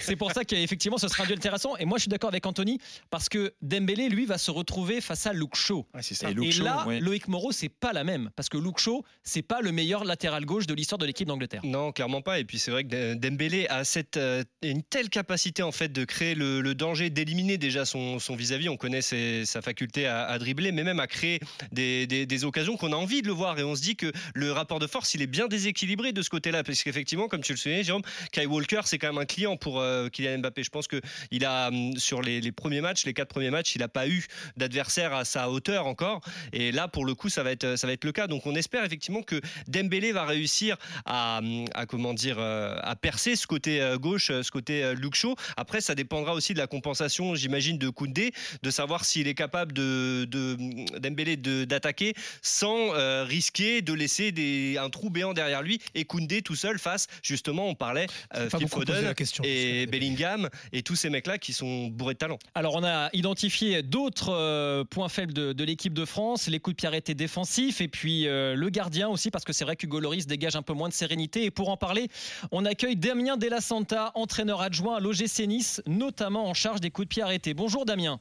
C'est 0.00 0.16
pour 0.16 0.32
ça 0.32 0.44
qu'effectivement 0.44 0.98
ce 0.98 1.08
sera 1.08 1.24
un 1.24 1.26
duel 1.26 1.38
intéressant. 1.38 1.76
Et 1.76 1.84
moi 1.84 1.98
je 1.98 2.02
suis 2.02 2.08
d'accord 2.10 2.28
avec 2.28 2.44
Anthony 2.46 2.78
parce 3.10 3.28
que 3.28 3.54
Dembélé 3.62 4.08
lui 4.08 4.26
va 4.26 4.38
se 4.38 4.50
retrouver 4.50 5.00
face 5.00 5.26
à 5.26 5.32
Luke 5.32 5.56
Shaw. 5.56 5.86
Ouais, 5.94 6.02
ça. 6.02 6.30
Et 6.30 6.34
Luke 6.34 6.46
Et 6.46 6.52
Shaw, 6.52 6.64
là, 6.64 6.86
ouais. 6.86 7.00
Loïc 7.00 7.28
Moreau, 7.28 7.52
c'est 7.52 7.68
pas 7.68 7.92
la 7.92 8.04
même 8.04 8.30
parce 8.36 8.48
que 8.48 8.58
Luke 8.58 8.78
Shaw, 8.78 9.04
c'est 9.22 9.42
pas 9.42 9.60
le 9.60 9.72
meilleur 9.72 10.04
latéral 10.04 10.44
gauche 10.44 10.66
de 10.66 10.74
l'histoire 10.74 10.98
de 10.98 11.06
l'équipe 11.06 11.26
d'Angleterre. 11.26 11.62
Non, 11.64 11.92
clairement 11.92 12.22
pas. 12.22 12.38
Et 12.38 12.44
puis 12.44 12.58
c'est 12.58 12.70
vrai 12.70 12.84
que 12.84 13.14
Dembélé 13.14 13.66
a 13.68 13.84
cette, 13.84 14.16
euh, 14.16 14.44
une 14.62 14.82
telle 14.82 15.08
capacité 15.08 15.62
en 15.62 15.72
fait 15.72 15.88
de 15.92 16.04
créer 16.04 16.34
le, 16.34 16.60
le 16.60 16.74
danger, 16.74 17.10
d'éliminer 17.10 17.58
déjà 17.58 17.84
son, 17.84 18.18
vis-à-vis. 18.30 18.68
On 18.68 18.76
connaît 18.76 19.02
ses- 19.02 19.44
sa 19.46 19.62
faculté 19.62 20.06
à, 20.06 20.24
à 20.26 20.38
dribbler, 20.38 20.72
mais 20.72 20.84
même 20.84 21.00
à 21.00 21.06
créer 21.06 21.40
des, 21.72 22.06
des- 22.06 22.26
des 22.26 22.44
occasions 22.44 22.76
qu'on 22.76 22.92
a 22.92 22.96
envie 22.96 23.22
de 23.22 23.26
le 23.26 23.32
voir. 23.32 23.58
Et 23.58 23.64
on 23.64 23.74
se 23.74 23.82
dit 23.82 23.96
que 23.96 24.12
le 24.34 24.52
rapport 24.52 24.78
de 24.78 24.86
force, 24.86 25.14
il 25.14 25.22
est 25.22 25.26
bien 25.26 25.48
déséquilibré 25.48 26.12
de 26.12 26.22
ce 26.22 26.30
côté-là, 26.30 26.62
parce 26.62 26.82
qu'effectivement, 26.82 27.28
comme 27.28 27.42
tu 27.42 27.52
le 27.52 27.58
Jérôme, 27.84 28.02
Kai 28.32 28.46
Walker, 28.46 28.80
c'est 28.84 28.98
quand 28.98 29.08
même 29.08 29.18
un 29.18 29.26
client 29.26 29.56
pour 29.56 29.80
euh, 29.80 30.08
Kylian 30.08 30.38
Mbappé. 30.38 30.62
Je 30.62 30.70
pense 30.70 30.86
que 30.88 31.00
il 31.30 31.44
a 31.44 31.68
hum, 31.68 31.96
sur 31.96 32.22
les, 32.22 32.40
premiers 32.52 32.80
matchs, 32.80 33.04
les 33.04 33.12
quatre 33.14 33.28
premiers 33.28 33.50
matchs, 33.50 33.74
il 33.74 33.80
n'a 33.80 33.88
pas 33.88 34.08
eu 34.08 34.24
d'adversaire 34.56 35.12
à 35.12 35.24
sa 35.24 35.50
hauteur 35.50 35.86
encore. 35.86 36.20
Et 36.52 36.72
là, 36.72 36.88
pour 36.88 37.04
le 37.04 37.14
coup, 37.14 37.28
ça 37.28 37.42
va 37.42 37.52
être 37.52 37.76
ça 37.76 37.86
va 37.86 37.92
être 37.92 38.04
le 38.04 38.12
cas. 38.12 38.26
Donc 38.26 38.46
on 38.46 38.54
espère 38.54 38.84
effectivement 38.84 39.22
que 39.22 39.40
Dembélé 39.66 40.12
va 40.12 40.24
réussir 40.24 40.76
à, 41.04 41.40
à 41.74 41.86
comment 41.86 42.14
dire 42.14 42.36
euh, 42.38 42.76
à 42.82 42.96
percer 42.96 43.36
ce 43.36 43.46
côté 43.46 43.82
euh, 43.82 43.98
gauche, 43.98 44.30
euh, 44.30 44.42
ce 44.42 44.50
côté 44.50 44.82
euh, 44.82 44.94
Luke. 44.94 45.16
Après, 45.56 45.80
ça 45.80 45.94
dépendra 45.94 46.34
aussi 46.34 46.54
de 46.54 46.58
la 46.58 46.66
compensation, 46.66 47.34
j'imagine, 47.34 47.78
de 47.78 47.88
Koundé, 47.88 48.32
de 48.62 48.70
savoir 48.70 49.04
s'il 49.04 49.26
est 49.26 49.34
capable 49.34 49.72
de, 49.72 50.26
de 50.30 50.56
Dembélé 50.98 51.36
de- 51.36 51.64
d'attaquer 51.64 52.14
sans 52.42 52.94
euh, 52.94 53.24
risquer 53.24 53.82
de 53.82 53.92
laisser 53.92 54.76
un 54.80 54.90
trou 54.90 55.10
béant 55.10 55.32
derrière 55.32 55.62
lui 55.62 55.80
et 55.94 56.04
Koundé 56.04 56.42
tout 56.42 56.54
seul 56.54 56.78
face 56.78 57.06
justement, 57.22 57.67
on 57.68 57.74
parlait 57.74 58.06
euh, 58.34 58.48
Phil 58.50 58.60
beaucoup 58.60 58.80
posé 58.80 58.86
Foden 58.86 59.04
la 59.04 59.14
question. 59.14 59.44
et 59.44 59.86
Bellingham 59.86 60.48
et 60.72 60.82
tous 60.82 60.96
ces 60.96 61.10
mecs-là 61.10 61.38
qui 61.38 61.52
sont 61.52 61.88
bourrés 61.88 62.14
de 62.14 62.18
talent. 62.18 62.38
Alors 62.54 62.74
on 62.74 62.84
a 62.84 63.10
identifié 63.12 63.82
d'autres 63.82 64.32
euh, 64.32 64.84
points 64.84 65.08
faibles 65.08 65.32
de, 65.32 65.52
de 65.52 65.64
l'équipe 65.64 65.94
de 65.94 66.04
France, 66.04 66.48
les 66.48 66.60
coups 66.60 66.74
de 66.74 66.78
pied 66.78 66.88
arrêtés 66.88 67.14
défensifs 67.14 67.80
et 67.80 67.88
puis 67.88 68.26
euh, 68.26 68.54
le 68.54 68.68
gardien 68.70 69.08
aussi 69.08 69.30
parce 69.30 69.44
que 69.44 69.52
c'est 69.52 69.64
vrai 69.64 69.76
qu'Hugo 69.76 70.00
Loris 70.00 70.26
dégage 70.26 70.56
un 70.56 70.62
peu 70.62 70.72
moins 70.72 70.88
de 70.88 70.94
sérénité. 70.94 71.44
Et 71.44 71.50
pour 71.50 71.68
en 71.68 71.76
parler, 71.76 72.08
on 72.50 72.64
accueille 72.64 72.96
Damien 72.96 73.36
Della 73.36 73.60
Santa, 73.60 74.12
entraîneur 74.14 74.60
adjoint 74.60 74.96
à 74.96 75.00
l'OGC 75.00 75.46
Nice, 75.46 75.82
notamment 75.86 76.48
en 76.48 76.54
charge 76.54 76.80
des 76.80 76.90
coups 76.90 77.06
de 77.06 77.10
pied 77.10 77.22
arrêtés. 77.22 77.54
Bonjour 77.54 77.84
Damien. 77.84 78.20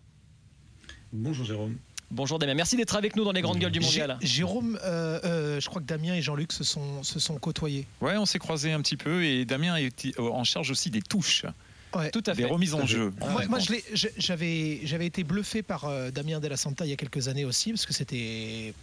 Bonjour 1.11 1.45
Jérôme. 1.45 1.77
Bonjour 2.09 2.39
Damien, 2.39 2.53
merci 2.53 2.77
d'être 2.77 2.95
avec 2.95 3.15
nous 3.17 3.25
dans 3.25 3.33
les 3.33 3.41
grandes 3.41 3.59
gueules 3.59 3.71
du 3.71 3.81
mondial. 3.81 4.17
Jé- 4.21 4.27
Jérôme, 4.27 4.79
euh, 4.83 5.19
euh, 5.25 5.59
je 5.59 5.67
crois 5.67 5.81
que 5.81 5.87
Damien 5.87 6.13
et 6.15 6.21
Jean-Luc 6.21 6.53
se 6.53 6.63
sont, 6.63 7.03
se 7.03 7.19
sont 7.19 7.37
côtoyés. 7.37 7.85
Ouais, 7.99 8.15
on 8.17 8.25
s'est 8.25 8.39
croisé 8.39 8.71
un 8.71 8.81
petit 8.81 8.95
peu 8.95 9.25
et 9.25 9.43
Damien 9.43 9.75
est 9.75 10.17
en 10.17 10.43
charge 10.45 10.71
aussi 10.71 10.89
des 10.89 11.01
touches, 11.01 11.45
Ouais. 11.95 12.11
Tout 12.11 12.23
à 12.27 12.33
des 12.33 12.43
fait. 12.43 12.49
remises 12.49 12.73
en 12.75 12.85
jeu. 12.85 13.13
Moi, 13.31 13.45
moi, 13.47 13.59
je 13.59 13.71
l'ai- 13.71 13.83
je- 13.93 14.07
j'avais, 14.17 14.81
j'avais 14.83 15.05
été 15.05 15.23
bluffé 15.23 15.63
par 15.63 15.85
euh, 15.85 16.11
Damien 16.11 16.39
Della 16.41 16.57
Santa 16.57 16.85
il 16.85 16.89
y 16.89 16.93
a 16.93 16.97
quelques 16.97 17.27
années 17.29 17.45
aussi, 17.45 17.71
parce 17.71 17.85
que 17.85 17.93
c'était 17.93 18.73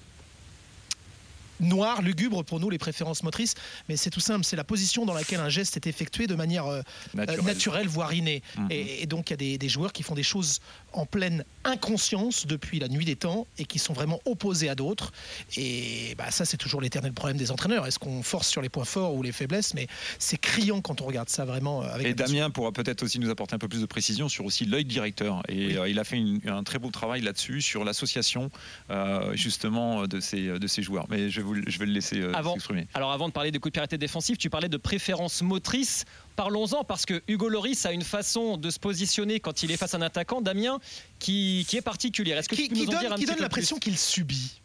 noir, 1.65 2.03
lugubre 2.03 2.45
pour 2.45 2.61
nous, 2.61 2.71
les 2.71 2.79
préférences 2.79 3.23
motrices, 3.23 3.55
mais 3.89 3.97
c'est 3.97 4.11
tout 4.11 4.21
simple, 4.21 4.45
c'est 4.45 4.57
la 4.57 4.65
position 4.65 5.05
dans 5.07 5.15
laquelle 5.15 5.41
un 5.41 5.49
geste 5.49 5.77
est 5.77 5.87
effectué 5.87 6.27
de 6.27 6.35
manière 6.35 6.67
euh, 6.67 6.83
euh, 7.19 7.43
naturelle, 7.43 7.89
voire 7.89 8.13
innée. 8.15 8.43
Mhm. 8.59 8.69
Et, 8.71 9.03
et 9.03 9.07
donc 9.07 9.31
il 9.31 9.33
y 9.33 9.35
a 9.35 9.37
des, 9.37 9.59
des 9.59 9.69
joueurs 9.69 9.93
qui 9.93 10.03
font 10.03 10.15
des 10.15 10.23
choses 10.23 10.61
en 10.93 11.07
pleine 11.07 11.45
inconscience 11.65 12.47
depuis 12.47 12.79
la 12.79 12.89
nuit 12.89 13.05
des 13.05 13.17
temps 13.17 13.47
et 13.59 13.65
qui 13.65 13.79
sont 13.79 13.93
vraiment 13.93 14.21
opposés 14.25 14.69
à 14.69 14.75
d'autres. 14.75 15.13
Et 15.57 16.15
bah, 16.17 16.31
ça, 16.31 16.45
c'est 16.45 16.57
toujours 16.57 16.81
l'éternel 16.81 17.13
problème 17.13 17.37
des 17.37 17.51
entraîneurs. 17.51 17.87
Est-ce 17.87 17.99
qu'on 17.99 18.23
force 18.23 18.49
sur 18.49 18.63
les 18.63 18.69
points 18.69 18.85
forts 18.85 19.15
ou 19.15 19.23
les 19.23 19.33
faiblesses? 19.33 19.75
Mais 19.75 19.87
c'est 20.19 20.37
criant 20.39 20.81
quand 20.81 21.01
on 21.01 21.07
regarde 21.07 21.29
ça 21.29 21.45
vraiment 21.45 21.83
euh, 21.83 21.89
avec 21.95 22.07
Et. 22.07 22.15
Damien 22.15 22.51
pourra 22.51 22.73
peut-être 22.73 23.03
aussi 23.03 23.19
nous 23.19 23.31
apporter 23.31 23.55
un 23.55 23.59
peu 23.59 23.69
plus 23.69 23.81
de 23.81 23.87
précision 23.87 24.29
sur 24.29 24.45
aussi 24.45 24.65
l'œil 24.67 24.85
directeur. 24.85 25.43
Et 25.49 25.77
euh, 25.77 25.89
il 25.89 25.99
a 25.99 26.05
fait 26.05 26.17
une- 26.17 26.41
un 26.49 26.63
très 26.63 26.79
beau 26.79 26.91
travail 26.91 27.21
là-dessus, 27.23 27.61
sur 27.61 27.85
l'association 27.85 28.51
euh, 28.91 29.35
justement 29.35 30.07
de 30.07 30.21
ces, 30.21 30.59
de 30.59 30.67
ces 30.67 30.83
joueurs. 30.83 31.07
Mais 31.11 31.31
je 31.31 31.41
vais, 31.41 31.54
vous- 31.55 31.63
je 31.67 31.79
vais 31.79 31.87
le 31.87 31.93
laisser 31.93 32.21
euh, 32.21 32.33
Avant. 32.35 32.53
s'exprimer. 32.55 32.87
Alors 32.95 33.13
avant 33.13 33.29
de 33.29 33.33
parler 33.33 33.51
de 33.51 33.59
coups 33.59 33.73
de 33.73 33.87
pied 33.87 33.99
défensifs, 33.99 34.39
tu 34.39 34.51
parlais 34.51 34.69
de 34.69 34.77
préférence 34.77 35.43
motrice. 35.43 36.05
Parlons-en 36.37 36.85
parce 36.85 37.07
que 37.07 37.23
Hugo 37.29 37.49
Loris 37.49 37.87
a 37.87 37.93
une 37.93 38.03
façon 38.03 38.57
de 38.57 38.71
se 38.71 38.79
positionner 38.79 39.41
quand 39.41 39.63
il 39.63 39.71
est 39.71 39.77
face 39.77 39.95
à 39.95 39.99
un 39.99 40.03
attaquant, 40.03 40.41
Damien, 40.41 40.79
qui, 41.19 41.65
qui 41.69 41.77
est 41.77 41.83
particulière. 41.83 42.39
Est-ce 42.39 42.49
que 42.49 42.57
qui, 42.57 42.65
tu 42.65 42.69
peux 42.71 42.75
qui 42.77 42.87
nous 42.87 42.95
en 42.97 43.01
dire 43.01 43.13
un 43.13 43.15
qui 43.17 43.21
petit 43.23 43.27
donne 43.27 43.37
peu 43.37 43.43
l'impression 43.43 43.79
qu'il 43.79 43.97
subit. 43.99 44.61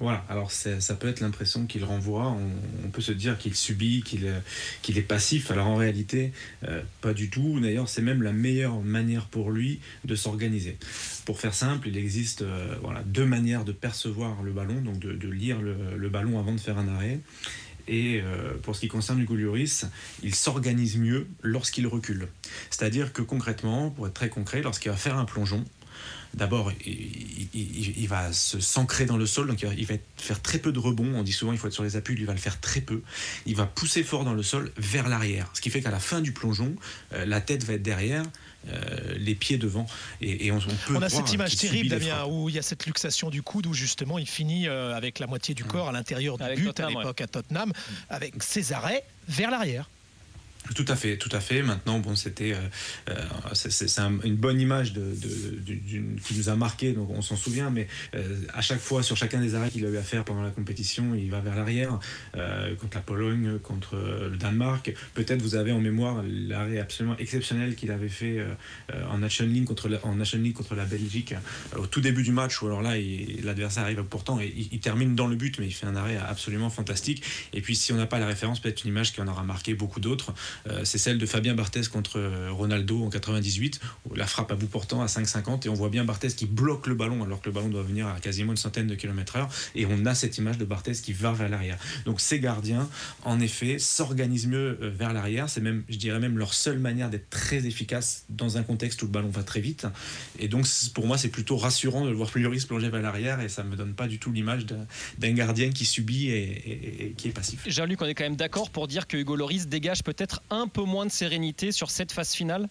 Voilà, 0.00 0.24
alors 0.28 0.50
ça 0.50 0.94
peut 0.94 1.08
être 1.08 1.20
l'impression 1.20 1.66
qu'il 1.66 1.84
renvoie, 1.84 2.36
on, 2.84 2.88
peut 2.90 3.00
se 3.00 3.12
dire 3.12 3.38
qu'il 3.38 3.54
subit, 3.54 4.02
qu'il 4.02 4.30
qu'il 4.82 4.98
est 4.98 5.02
passif, 5.02 5.50
alors 5.52 5.68
en 5.68 5.76
réalité, 5.76 6.32
euh, 6.64 6.82
pas 7.00 7.14
du 7.14 7.30
tout. 7.30 7.60
D'ailleurs, 7.60 7.88
c'est 7.88 8.02
même 8.02 8.22
la 8.22 8.32
meilleure 8.32 8.80
manière 8.80 9.26
pour 9.26 9.52
lui 9.52 9.80
de 10.04 10.16
s'organiser. 10.16 10.78
Pour 11.24 11.38
faire 11.40 11.54
simple, 11.54 11.88
il 11.88 11.96
existe 11.96 12.42
euh, 12.42 12.74
voilà, 12.82 13.02
deux 13.06 13.24
manières 13.24 13.64
de 13.64 13.72
percevoir 13.72 14.42
le 14.42 14.52
ballon, 14.52 14.80
donc 14.80 14.98
de, 14.98 15.28
lire 15.28 15.60
le, 15.60 15.76
le 15.96 16.08
ballon 16.08 16.38
avant 16.40 16.52
de 16.52 16.60
faire 16.60 16.78
un 16.78 16.88
arrêt. 16.88 17.20
Et 17.86 18.22
euh, 18.22 18.54
pour 18.62 18.74
ce 18.74 18.80
qui 18.80 18.88
concerne 18.88 19.20
Hugo 19.20 19.34
Lloris, 19.34 19.86
il 20.22 20.34
s'organise 20.34 20.96
mieux 20.96 21.26
lorsqu'il 21.42 21.86
recule. 21.86 22.28
C'est-à-dire 22.70 23.12
que 23.12 23.22
concrètement, 23.22 23.90
pour 23.90 24.06
être 24.06 24.14
très 24.14 24.28
concret, 24.28 24.62
lorsqu'il 24.62 24.90
va 24.90 24.96
faire 24.96 25.18
un 25.18 25.24
plongeon, 25.24 25.64
D'abord, 26.34 26.72
il, 26.84 27.48
il- 27.54 27.94
il- 27.98 28.08
va 28.08 28.32
se 28.32 28.60
s'ancrer 28.60 29.06
dans 29.06 29.16
le 29.16 29.26
sol, 29.26 29.46
donc 29.46 29.62
il 29.62 29.86
va, 29.86 29.94
faire 30.16 30.42
très 30.42 30.58
peu 30.58 30.72
de 30.72 30.78
rebonds. 30.78 31.14
On 31.14 31.22
dit 31.22 31.32
souvent 31.32 31.52
il 31.52 31.58
faut 31.58 31.68
être 31.68 31.72
sur 31.74 31.84
les 31.84 31.96
appuis, 31.96 32.14
lui 32.14 32.22
il 32.22 32.26
va 32.26 32.32
le 32.32 32.38
faire 32.38 32.60
très 32.60 32.80
peu. 32.80 33.02
Il 33.46 33.54
va 33.56 33.66
pousser 33.66 34.02
fort 34.02 34.24
dans 34.24 34.34
le 34.34 34.42
sol 34.42 34.72
vers 34.76 35.08
l'arrière, 35.08 35.48
ce 35.54 35.60
qui 35.60 35.70
fait 35.70 35.80
qu'à 35.80 35.90
la 35.92 36.00
fin 36.00 36.20
du 36.20 36.32
plongeon, 36.32 36.74
euh, 37.12 37.24
la 37.24 37.40
tête 37.40 37.62
va 37.64 37.74
être 37.74 37.82
derrière, 37.82 38.24
euh, 38.68 39.14
les 39.18 39.34
pieds 39.34 39.58
devant, 39.58 39.86
et, 40.20 40.46
et 40.46 40.50
on, 40.52 40.56
on 40.56 40.60
peut 40.86 40.96
On 40.96 41.02
a 41.02 41.08
cette 41.08 41.32
image 41.32 41.50
qu'il 41.56 41.68
terrible, 41.70 41.88
Damien, 41.90 42.24
où 42.26 42.48
il 42.48 42.54
y 42.54 42.58
a 42.58 42.62
cette 42.62 42.86
luxation 42.86 43.30
du 43.30 43.42
coude, 43.42 43.66
où 43.66 43.74
justement 43.74 44.18
il 44.18 44.26
finit 44.26 44.66
euh, 44.68 44.94
avec 44.96 45.18
la 45.18 45.26
moitié 45.26 45.54
du 45.54 45.64
corps 45.64 45.88
à 45.88 45.92
l'intérieur 45.92 46.36
du 46.38 46.44
Avec 46.44 46.58
but 46.58 46.66
Tottenham, 46.66 46.96
à 46.96 47.00
l'époque 47.00 47.20
à 47.20 47.26
Tottenham, 47.26 47.72
avec 48.08 48.42
ses 48.42 48.72
arrêts 48.72 49.04
vers 49.28 49.50
l'arrière. 49.50 49.88
Tout 50.74 50.84
à 50.88 50.96
fait, 50.96 51.18
tout 51.18 51.28
à 51.32 51.40
fait. 51.40 51.62
Maintenant, 51.62 51.98
bon, 51.98 52.16
c'était, 52.16 52.52
euh, 52.54 52.56
euh, 53.10 53.14
c'est- 53.52 53.70
c'est 53.70 53.86
c'est 53.86 54.00
un- 54.00 54.18
une 54.24 54.36
bonne 54.36 54.58
image 54.60 54.94
qui 54.94 56.34
nous 56.34 56.48
a 56.48 56.56
marqué, 56.56 56.92
donc 56.92 57.10
on 57.10 57.20
s'en 57.20 57.36
souvient. 57.36 57.68
Mais 57.70 57.86
euh, 58.14 58.36
à 58.54 58.62
chaque 58.62 58.80
fois, 58.80 59.02
sur 59.02 59.16
chacun 59.16 59.40
des 59.40 59.54
arrêts 59.54 59.70
qu'il 59.70 59.84
a 59.84 59.90
eu 59.90 59.96
à 59.98 60.02
faire 60.02 60.24
pendant 60.24 60.42
la 60.42 60.50
compétition, 60.50 61.14
il 61.14 61.30
va 61.30 61.40
vers 61.40 61.54
l'arrière 61.56 61.98
contre 62.80 62.96
la 62.96 63.02
Pologne, 63.02 63.58
contre 63.58 63.96
le 63.96 64.36
Danemark. 64.36 64.94
Peut-être 65.14 65.42
vous 65.42 65.54
avez 65.54 65.72
en 65.72 65.80
mémoire 65.80 66.22
l'arrêt 66.26 66.78
absolument 66.78 67.16
exceptionnel 67.18 67.74
qu'il 67.76 67.90
avait 67.90 68.08
fait 68.08 68.42
en 69.10 69.18
Nation 69.18 69.46
League 69.46 69.64
contre 69.64 69.88
la, 69.88 70.84
Belgique 70.84 71.34
au 71.76 71.86
tout 71.86 72.00
début 72.00 72.22
du 72.22 72.32
match. 72.32 72.60
Où 72.62 72.66
alors 72.66 72.82
là, 72.82 72.94
l'adversaire 73.42 73.84
arrive 73.84 74.02
pourtant 74.04 74.40
et 74.40 74.52
il 74.72 74.80
termine 74.80 75.14
dans 75.14 75.26
le 75.26 75.36
but, 75.36 75.58
mais 75.58 75.66
il 75.66 75.72
fait 75.72 75.86
un 75.86 75.96
arrêt 75.96 76.16
absolument 76.16 76.70
fantastique. 76.70 77.22
Et 77.52 77.60
puis, 77.60 77.76
si 77.76 77.92
on 77.92 77.96
n'a 77.96 78.06
pas 78.06 78.18
la 78.18 78.26
référence, 78.26 78.60
peut-être 78.60 78.84
une 78.84 78.90
image 78.90 79.12
qui 79.12 79.20
en 79.20 79.28
aura 79.28 79.42
marqué 79.42 79.74
beaucoup 79.74 80.00
d'autres. 80.00 80.32
Euh, 80.68 80.80
c'est 80.84 80.98
celle 80.98 81.18
de 81.18 81.26
Fabien 81.26 81.54
Barthez 81.54 81.82
contre 81.92 82.18
euh, 82.18 82.50
Ronaldo 82.50 83.04
en 83.04 83.10
98, 83.10 83.80
où 84.08 84.14
la 84.14 84.26
frappe 84.26 84.52
à 84.52 84.54
bout 84.54 84.66
portant 84.66 85.02
à 85.02 85.06
5,50 85.06 85.66
et 85.66 85.68
on 85.68 85.74
voit 85.74 85.88
bien 85.88 86.04
Barthez 86.04 86.28
qui 86.28 86.46
bloque 86.46 86.86
le 86.86 86.94
ballon 86.94 87.22
alors 87.22 87.40
que 87.40 87.46
le 87.48 87.52
ballon 87.52 87.68
doit 87.68 87.82
venir 87.82 88.06
à 88.06 88.20
quasiment 88.20 88.52
une 88.52 88.58
centaine 88.58 88.86
de 88.86 88.94
kilomètres 88.94 89.36
heure 89.36 89.48
et 89.74 89.86
on 89.86 90.06
a 90.06 90.14
cette 90.14 90.38
image 90.38 90.58
de 90.58 90.64
Barthez 90.64 90.92
qui 90.92 91.12
va 91.12 91.32
vers 91.32 91.48
l'arrière. 91.48 91.78
Donc 92.04 92.20
ces 92.20 92.40
gardiens, 92.40 92.88
en 93.24 93.40
effet, 93.40 93.78
s'organisent 93.78 94.46
mieux 94.46 94.78
euh, 94.82 94.90
vers 94.90 95.12
l'arrière. 95.12 95.48
C'est 95.48 95.60
même, 95.60 95.84
je 95.88 95.96
dirais 95.96 96.20
même 96.20 96.38
leur 96.38 96.54
seule 96.54 96.78
manière 96.78 97.10
d'être 97.10 97.30
très 97.30 97.66
efficace 97.66 98.24
dans 98.28 98.56
un 98.56 98.62
contexte 98.62 99.02
où 99.02 99.06
le 99.06 99.12
ballon 99.12 99.30
va 99.30 99.42
très 99.42 99.60
vite. 99.60 99.86
Et 100.38 100.48
donc 100.48 100.66
pour 100.94 101.06
moi, 101.06 101.18
c'est 101.18 101.28
plutôt 101.28 101.56
rassurant 101.56 102.04
de 102.04 102.10
voir 102.10 102.30
Lloris 102.34 102.66
plonger 102.66 102.88
vers 102.88 103.02
l'arrière 103.02 103.40
et 103.40 103.48
ça 103.48 103.62
me 103.62 103.76
donne 103.76 103.94
pas 103.94 104.08
du 104.08 104.18
tout 104.18 104.32
l'image 104.32 104.66
d'un 104.66 105.32
gardien 105.32 105.70
qui 105.70 105.84
subit 105.84 106.30
et 106.30 107.14
qui 107.16 107.28
est 107.28 107.32
passif. 107.32 107.62
Jean-Luc, 107.66 108.02
on 108.02 108.06
est 108.06 108.14
quand 108.14 108.24
même 108.24 108.36
d'accord 108.36 108.70
pour 108.70 108.88
dire 108.88 109.06
que 109.06 109.16
Hugo 109.16 109.36
Loris 109.36 109.66
dégage 109.66 110.02
peut-être 110.02 110.42
un 110.50 110.68
peu 110.68 110.82
moins 110.82 111.06
de 111.06 111.10
sérénité 111.10 111.72
sur 111.72 111.90
cette 111.90 112.12
phase 112.12 112.32
finale? 112.32 112.68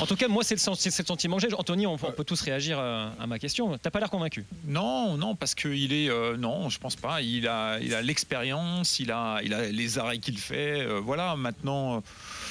En 0.00 0.06
tout 0.06 0.16
cas, 0.16 0.28
moi, 0.28 0.42
c'est 0.42 0.54
le, 0.54 0.60
sentiment 1.04 1.36
que 1.36 1.42
j'ai. 1.42 1.54
Anthony, 1.54 1.86
on, 1.86 1.94
on 1.94 2.12
peut 2.12 2.24
tous 2.24 2.40
réagir 2.40 2.78
euh, 2.78 3.08
à 3.20 3.26
ma 3.26 3.38
question. 3.38 3.76
T'as 3.78 3.90
pas 3.90 4.00
l'air 4.00 4.10
convaincu? 4.10 4.44
Non, 4.66 5.16
non, 5.16 5.34
parce 5.34 5.54
qu'il 5.54 5.92
est. 5.92 6.08
euh, 6.08 6.36
non, 6.36 6.70
je 6.70 6.78
pense 6.78 6.96
pas. 6.96 7.20
Il 7.20 7.46
a, 7.46 7.78
il 7.80 7.94
a 7.94 8.02
l'expérience, 8.02 8.98
il 9.00 9.12
a, 9.12 9.40
il 9.44 9.52
a 9.52 9.66
les 9.66 9.98
arrêts 9.98 10.18
qu'il 10.18 10.38
fait. 10.38 10.80
euh, 10.80 10.98
voilà, 10.98 11.36
maintenant. 11.36 12.02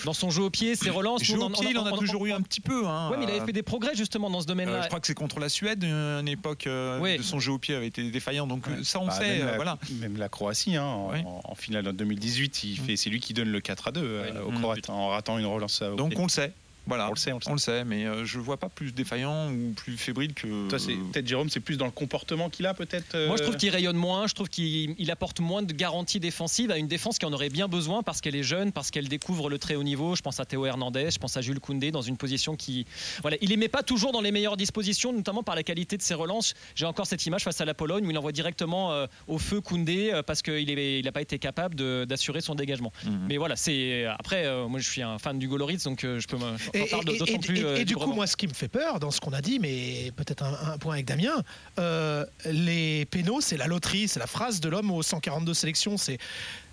Dans 0.05 0.13
son 0.13 0.29
jeu 0.29 0.43
au 0.43 0.49
pied, 0.49 0.75
ses 0.75 0.89
relances. 0.89 1.23
Jeu 1.23 1.35
nous, 1.35 1.41
au 1.41 1.49
pied, 1.49 1.67
il 1.71 1.77
en 1.77 1.85
a 1.85 1.91
toujours 1.97 2.25
eu 2.25 2.31
un 2.31 2.41
petit 2.41 2.61
peu. 2.61 2.85
Hein, 2.87 3.09
Oui, 3.11 3.17
mais 3.19 3.25
il 3.25 3.29
avait 3.31 3.41
Euh, 3.41 3.45
fait 3.45 3.51
des 3.53 3.63
progrès 3.63 3.95
justement 3.95 4.29
dans 4.29 4.39
ce 4.39 4.45
euh, 4.45 4.49
domaine-là. 4.49 4.83
je 4.83 4.87
crois 4.87 4.99
que 4.99 5.07
c'est 5.07 5.13
contre 5.15 5.39
la 5.39 5.49
Suède, 5.49 5.83
euh, 5.83 6.21
une 6.21 6.27
époque 6.27 6.67
euh, 6.67 6.99
Oui. 7.01 7.17
de 7.17 7.23
son 7.23 7.39
jeu 7.39 7.51
au 7.51 7.57
pied 7.57 7.75
avait 7.75 7.87
été 7.87 8.09
défaillant. 8.11 8.47
Donc 8.47 8.67
euh, 8.67 8.83
ça, 8.83 8.99
on 8.99 9.07
Bah, 9.07 9.13
sait. 9.13 9.27
même, 9.39 9.41
euh, 9.41 9.51
la, 9.51 9.55
voilà. 9.55 9.77
même 9.99 10.17
la 10.17 10.29
Croatie, 10.29 10.75
hein, 10.75 10.83
en, 10.85 11.11
Oui. 11.11 11.19
en- 11.25 11.41
en 11.43 11.55
finale 11.55 11.87
en 11.87 11.93
2018, 11.93 12.63
il 12.63 12.79
fait, 12.79 12.95
c'est 12.95 13.09
lui 13.09 13.19
qui 13.19 13.33
donne 13.33 13.49
le 13.49 13.59
4 13.59 13.87
à 13.87 13.91
2 13.91 14.01
euh, 14.03 14.43
aux 14.43 14.51
Mm. 14.51 14.59
Croates 14.61 14.89
en 14.89 15.09
ratant 15.09 15.37
une 15.39 15.45
relance. 15.47 15.81
euh, 15.81 15.91
au 15.91 15.95
Donc 15.95 16.11
pied. 16.11 16.19
on 16.19 16.23
le 16.23 16.29
sait. 16.29 16.53
Voilà, 16.87 17.07
On 17.07 17.11
le 17.11 17.15
sait, 17.15 17.31
on 17.31 17.35
le 17.37 17.41
sait. 17.41 17.49
on 17.49 17.53
le 17.53 17.59
sait, 17.59 17.83
mais 17.83 18.05
euh, 18.05 18.25
je 18.25 18.37
le 18.37 18.43
vois 18.43 18.57
pas 18.57 18.69
plus 18.69 18.91
défaillant 18.93 19.51
ou 19.51 19.73
plus 19.75 19.97
fébrile 19.97 20.33
que. 20.33 20.69
Toi, 20.69 20.79
c'est 20.79 20.93
peut-être 20.95 21.27
Jérôme, 21.27 21.49
c'est 21.49 21.59
plus 21.59 21.77
dans 21.77 21.85
le 21.85 21.91
comportement 21.91 22.49
qu'il 22.49 22.65
a, 22.65 22.73
peut-être. 22.73 23.15
euh, 23.15 23.27
Moi, 23.27 23.37
je 23.37 23.43
trouve 23.43 23.57
qu'il 23.57 23.69
rayonne 23.69 23.95
moins. 23.97 24.27
Je 24.27 24.33
trouve 24.35 24.49
qu'il 24.49 24.95
il 24.97 25.11
apporte 25.11 25.39
moins 25.39 25.63
de 25.63 25.73
garanties 25.73 26.19
défensives 26.19 26.71
à 26.71 26.77
une 26.77 26.87
défense 26.87 27.17
qui 27.17 27.25
en 27.25 27.33
aurait 27.33 27.49
bien 27.49 27.67
besoin 27.67 28.03
parce 28.03 28.21
qu'elle 28.21 28.35
est 28.35 28.43
jeune, 28.43 28.71
parce 28.71 28.91
qu'elle 28.91 29.07
découvre 29.07 29.49
le 29.49 29.57
très 29.57 29.75
haut 29.75 29.83
niveau. 29.83 30.15
Je 30.15 30.21
pense 30.21 30.39
à 30.39 30.45
Théo 30.45 30.65
Hernandez, 30.65 31.09
je 31.11 31.17
pense 31.19 31.35
à 31.37 31.41
Jules 31.41 31.59
Koundé 31.59 31.91
dans 31.91 32.01
une 32.01 32.17
position 32.17 32.55
qui. 32.55 32.85
Voilà, 33.21 33.37
il 33.41 33.49
les 33.49 33.57
met 33.57 33.67
pas 33.67 33.83
toujours 33.83 34.11
dans 34.11 34.21
les 34.21 34.31
meilleures 34.31 34.57
dispositions, 34.57 35.11
notamment 35.13 35.43
par 35.43 35.55
la 35.55 35.63
qualité 35.63 35.97
de 35.97 36.01
ses 36.01 36.13
relances. 36.13 36.53
J'ai 36.75 36.85
encore 36.85 37.07
cette 37.07 37.25
image 37.25 37.43
face 37.43 37.61
à 37.61 37.65
la 37.65 37.73
Pologne 37.73 38.05
où 38.05 38.11
il 38.11 38.17
envoie 38.17 38.31
directement 38.31 38.91
euh, 38.93 39.07
au 39.27 39.37
feu 39.37 39.61
Koundé 39.61 40.11
euh, 40.13 40.21
parce 40.23 40.41
qu'il 40.41 41.03
n'a 41.03 41.11
pas 41.11 41.21
été 41.21 41.39
capable 41.39 41.75
de- 41.75 42.05
d'assurer 42.07 42.41
son 42.41 42.55
dégagement. 42.55 42.91
Mhm. 43.05 43.25
Mais 43.29 43.37
voilà, 43.37 43.55
c'est 43.55 44.05
après. 44.05 44.45
euh, 44.45 44.67
moi, 44.67 44.79
je 44.79 44.89
suis 44.89 45.01
un 45.01 45.17
fan 45.19 45.39
du 45.39 45.47
Goloritz, 45.47 45.83
donc 45.83 46.03
euh, 46.03 46.19
je 46.19 46.27
peux 46.27 46.37
me. 46.79 46.83
Et, 46.83 46.87
J'en 46.87 46.97
parle 46.97 47.09
et- 47.09 47.17
d'autant 47.17 47.33
et- 47.33 47.39
plus. 47.39 47.59
et- 47.59 47.63
euh, 47.63 47.77
et 47.77 47.85
du 47.85 47.95
coup, 47.95 48.11
moi, 48.13 48.27
ce 48.27 48.35
qui 48.35 48.47
me 48.47 48.53
fait 48.53 48.67
peur 48.67 48.99
dans 48.99 49.11
ce 49.11 49.19
qu'on 49.21 49.33
a 49.33 49.41
dit, 49.41 49.59
mais 49.59 50.11
peut-être 50.15 50.43
un, 50.43 50.73
un 50.73 50.77
point 50.77 50.93
avec 50.95 51.05
Damien, 51.05 51.43
euh, 51.79 52.25
les 52.45 53.05
pénaux, 53.05 53.41
c'est 53.41 53.57
la 53.57 53.67
loterie, 53.67 54.07
c'est 54.07 54.19
la 54.19 54.27
phrase 54.27 54.59
de 54.59 54.69
l'homme 54.69 54.91
aux 54.91 55.03
142 55.03 55.53
sélections. 55.53 55.97
C'est, 55.97 56.17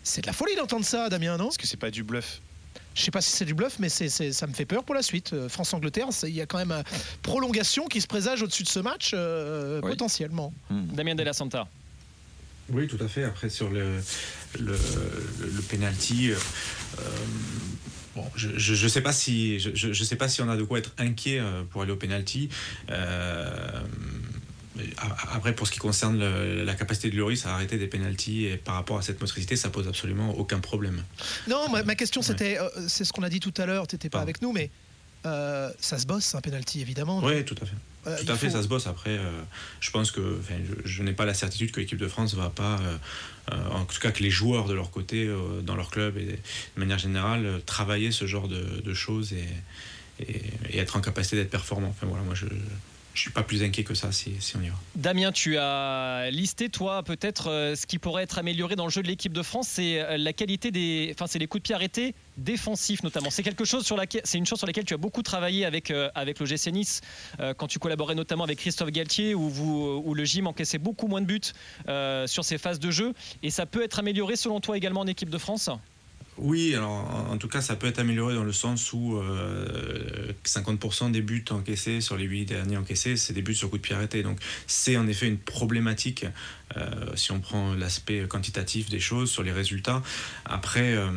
c'est 0.02 0.20
de 0.22 0.26
la 0.26 0.32
folie 0.32 0.54
d'entendre 0.56 0.84
ça, 0.84 1.08
Damien, 1.08 1.36
non? 1.36 1.48
Est-ce 1.50 1.58
que 1.58 1.66
c'est 1.66 1.76
pas 1.76 1.90
du 1.90 2.02
bluff 2.02 2.40
Je 2.94 3.02
sais 3.02 3.10
pas 3.10 3.20
si 3.22 3.30
c'est 3.30 3.44
du 3.46 3.54
bluff, 3.54 3.78
mais 3.78 3.88
c'est, 3.88 4.08
c'est- 4.10 4.32
ça 4.32 4.46
me 4.46 4.52
fait 4.52 4.66
peur 4.66 4.84
pour 4.84 4.94
la 4.94 5.02
suite. 5.02 5.32
Euh, 5.32 5.48
France-Angleterre, 5.48 6.08
il 6.24 6.30
y 6.34 6.40
a 6.42 6.46
quand 6.46 6.58
même 6.58 6.72
une 6.72 6.84
prolongation 7.22 7.86
qui 7.86 8.00
se 8.02 8.06
présage 8.06 8.42
au-dessus 8.42 8.64
de 8.64 8.68
ce 8.68 8.80
match, 8.80 9.12
euh, 9.14 9.80
Oui. 9.82 9.90
potentiellement. 9.92 10.52
Damien 10.70 11.14
Della 11.14 11.32
Santa. 11.32 11.66
Oui, 12.68 12.86
tout 12.86 12.98
à 13.02 13.08
fait. 13.08 13.24
Après, 13.24 13.48
sur 13.50 13.70
le, 13.70 13.98
le, 14.58 14.72
le, 14.72 14.76
le 15.56 15.62
penalty, 15.62 16.30
euh, 16.30 16.36
bon, 18.16 18.24
je 18.36 18.48
ne 18.48 18.58
je, 18.58 18.74
je 18.74 18.88
sais, 18.88 19.00
pas 19.00 19.12
si, 19.12 19.58
je, 19.60 19.70
je- 19.74 20.04
sais 20.04 20.16
pas 20.16 20.28
si 20.28 20.42
on 20.42 20.48
a 20.48 20.56
de 20.56 20.62
quoi 20.64 20.78
être 20.78 20.92
inquiet 20.98 21.38
euh, 21.40 21.62
pour 21.70 21.82
aller 21.82 21.92
au 21.92 21.96
penalty. 21.96 22.48
Euh, 22.90 23.80
après, 25.32 25.54
pour 25.54 25.66
ce 25.66 25.72
qui 25.72 25.78
concerne 25.78 26.18
le- 26.18 26.64
la 26.64 26.74
capacité 26.74 27.10
de 27.10 27.16
Lloris 27.16 27.44
à 27.46 27.54
arrêter 27.54 27.76
des 27.78 27.86
penalties 27.86 28.46
et 28.46 28.56
par 28.56 28.74
rapport 28.74 28.96
à 28.98 29.02
cette 29.02 29.20
motricité, 29.20 29.54
ça 29.56 29.68
pose 29.68 29.86
absolument 29.86 30.30
aucun 30.38 30.60
problème. 30.60 31.02
Non, 31.46 31.68
ma, 31.70 31.82
ma 31.82 31.94
question, 31.94 32.22
c'était, 32.22 32.58
euh, 32.58 32.68
c'est 32.88 33.04
ce 33.04 33.12
qu'on 33.12 33.22
a 33.22 33.28
dit 33.28 33.40
tout 33.40 33.52
à 33.58 33.66
l'heure, 33.66 33.86
tu 33.86 33.94
n'étais 33.94 34.08
pas 34.08 34.18
Pardon. 34.18 34.24
avec 34.24 34.40
nous, 34.42 34.52
mais 34.52 34.70
euh, 35.26 35.70
ça 35.78 35.98
se 35.98 36.06
bosse, 36.06 36.34
un 36.34 36.40
penalty, 36.40 36.80
évidemment. 36.80 37.20
Oui, 37.22 37.44
tout 37.44 37.54
à 37.60 37.66
fait. 37.66 37.76
Euh, 38.06 38.16
Tout 38.24 38.32
à 38.32 38.36
fait, 38.36 38.48
faut- 38.48 38.56
ça 38.56 38.62
se 38.62 38.68
bosse. 38.68 38.86
Après, 38.86 39.10
euh, 39.16 39.30
je 39.80 39.90
pense 39.90 40.10
que 40.10 40.40
je, 40.48 40.88
je 40.90 41.02
n'ai 41.02 41.12
pas 41.12 41.24
la 41.24 41.34
certitude 41.34 41.70
que 41.70 41.80
l'équipe 41.80 41.98
de 41.98 42.08
France 42.08 42.34
va 42.34 42.50
pas, 42.50 42.80
euh, 43.52 43.56
en 43.70 43.84
tout 43.84 44.00
cas 44.00 44.10
que 44.10 44.22
les 44.22 44.30
joueurs 44.30 44.66
de 44.66 44.74
leur 44.74 44.90
côté, 44.90 45.30
dans 45.62 45.76
leur 45.76 45.90
club 45.90 46.16
et 46.18 46.24
de 46.26 46.36
manière 46.76 46.98
générale, 46.98 47.60
travailler 47.66 48.10
ce 48.10 48.26
genre 48.26 48.48
de, 48.48 48.80
de 48.84 48.94
choses 48.94 49.32
et, 49.32 49.46
et, 50.24 50.42
et 50.70 50.78
être 50.78 50.96
en 50.96 51.00
capacité 51.00 51.36
d'être 51.36 51.50
performant. 51.50 51.88
Enfin, 51.88 52.06
voilà, 52.06 52.24
moi, 52.24 52.34
je, 52.34 52.46
je 53.14 53.20
suis 53.20 53.30
pas 53.30 53.42
plus 53.42 53.62
inquiet 53.62 53.84
que 53.84 53.94
ça 53.94 54.10
si, 54.12 54.32
on 54.56 54.62
y 54.62 54.68
va. 54.68 54.74
Damien, 54.96 55.32
tu 55.32 55.56
as 55.58 56.30
listé 56.30 56.68
toi 56.68 57.02
peut-être 57.02 57.50
euh, 57.50 57.74
ce 57.74 57.86
qui 57.86 57.98
pourrait 57.98 58.22
être 58.22 58.38
amélioré 58.38 58.76
dans 58.76 58.84
le 58.84 58.90
jeu 58.90 59.02
de 59.02 59.08
l'équipe 59.08 59.32
de 59.32 59.42
France, 59.42 59.68
c'est 59.68 60.00
euh, 60.00 60.16
la 60.16 60.32
qualité 60.32 60.70
des, 60.70 61.10
enfin 61.14 61.26
c'est 61.26 61.38
les 61.38 61.46
coups 61.46 61.62
de 61.62 61.66
pied 61.66 61.74
arrêtés 61.74 62.14
défensifs 62.38 63.02
notamment. 63.02 63.30
C'est 63.30 63.42
quelque 63.42 63.64
chose 63.64 63.84
sur 63.84 64.00
c'est 64.24 64.38
une 64.38 64.46
chose 64.46 64.58
sur 64.58 64.66
laquelle 64.66 64.84
tu 64.84 64.94
as 64.94 64.98
beaucoup 64.98 65.22
travaillé 65.22 65.64
avec 65.64 65.90
euh, 65.90 66.10
avec 66.14 66.40
Nice 66.40 67.00
quand 67.56 67.66
tu 67.66 67.78
collaborais 67.78 68.14
notamment 68.14 68.44
avec 68.44 68.58
Christophe 68.58 68.90
Galtier 68.90 69.34
où 69.34 70.14
le 70.14 70.24
gym 70.24 70.46
encaissait 70.46 70.78
beaucoup 70.78 71.06
moins 71.06 71.20
de 71.20 71.26
buts 71.26 71.52
sur 72.26 72.44
ces 72.44 72.58
phases 72.58 72.78
de 72.78 72.90
jeu 72.90 73.12
et 73.42 73.50
ça 73.50 73.66
peut 73.66 73.82
être 73.82 73.98
amélioré 73.98 74.36
selon 74.36 74.60
toi 74.60 74.76
également 74.76 75.00
en 75.00 75.06
équipe 75.06 75.30
de 75.30 75.38
France? 75.38 75.70
Oui, 76.38 76.74
alors 76.74 77.26
en 77.30 77.36
tout 77.36 77.48
cas, 77.48 77.60
ça 77.60 77.76
peut 77.76 77.86
être 77.86 77.98
amélioré 77.98 78.34
dans 78.34 78.44
le 78.44 78.52
sens 78.52 78.92
où 78.94 79.20
50% 80.44 81.10
des 81.10 81.20
buts 81.20 81.44
encaissés 81.50 82.00
sur 82.00 82.16
les 82.16 82.24
8 82.24 82.46
derniers 82.46 82.76
encaissés, 82.78 83.16
c'est 83.16 83.34
des 83.34 83.42
buts 83.42 83.54
sur 83.54 83.68
coup 83.68 83.76
de 83.76 83.82
pied 83.82 83.94
arrêté. 83.94 84.22
Donc 84.22 84.38
c'est 84.66 84.96
en 84.96 85.06
effet 85.06 85.28
une 85.28 85.38
problématique 85.38 86.24
euh, 86.76 87.16
si 87.16 87.32
on 87.32 87.40
prend 87.40 87.74
l'aspect 87.74 88.26
quantitatif 88.28 88.88
des 88.88 89.00
choses 89.00 89.30
sur 89.30 89.42
les 89.42 89.52
résultats. 89.52 90.02
Après, 90.44 90.94
euh, 90.94 91.10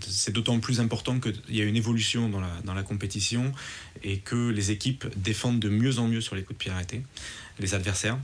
c'est 0.00 0.32
d'autant 0.32 0.58
plus 0.58 0.80
important 0.80 1.20
qu'il 1.20 1.34
y 1.50 1.60
a 1.60 1.64
une 1.64 1.76
évolution 1.76 2.28
dans 2.28 2.40
la, 2.40 2.50
dans 2.64 2.74
la 2.74 2.82
compétition 2.82 3.52
et 4.02 4.18
que 4.18 4.50
les 4.50 4.70
équipes 4.70 5.06
défendent 5.16 5.60
de 5.60 5.68
mieux 5.68 5.98
en 5.98 6.08
mieux 6.08 6.20
sur 6.20 6.34
les 6.34 6.42
coups 6.42 6.58
de 6.58 6.64
pied 6.64 6.72
arrêtés, 6.72 7.02
les 7.58 7.74
adversaires. 7.74 8.18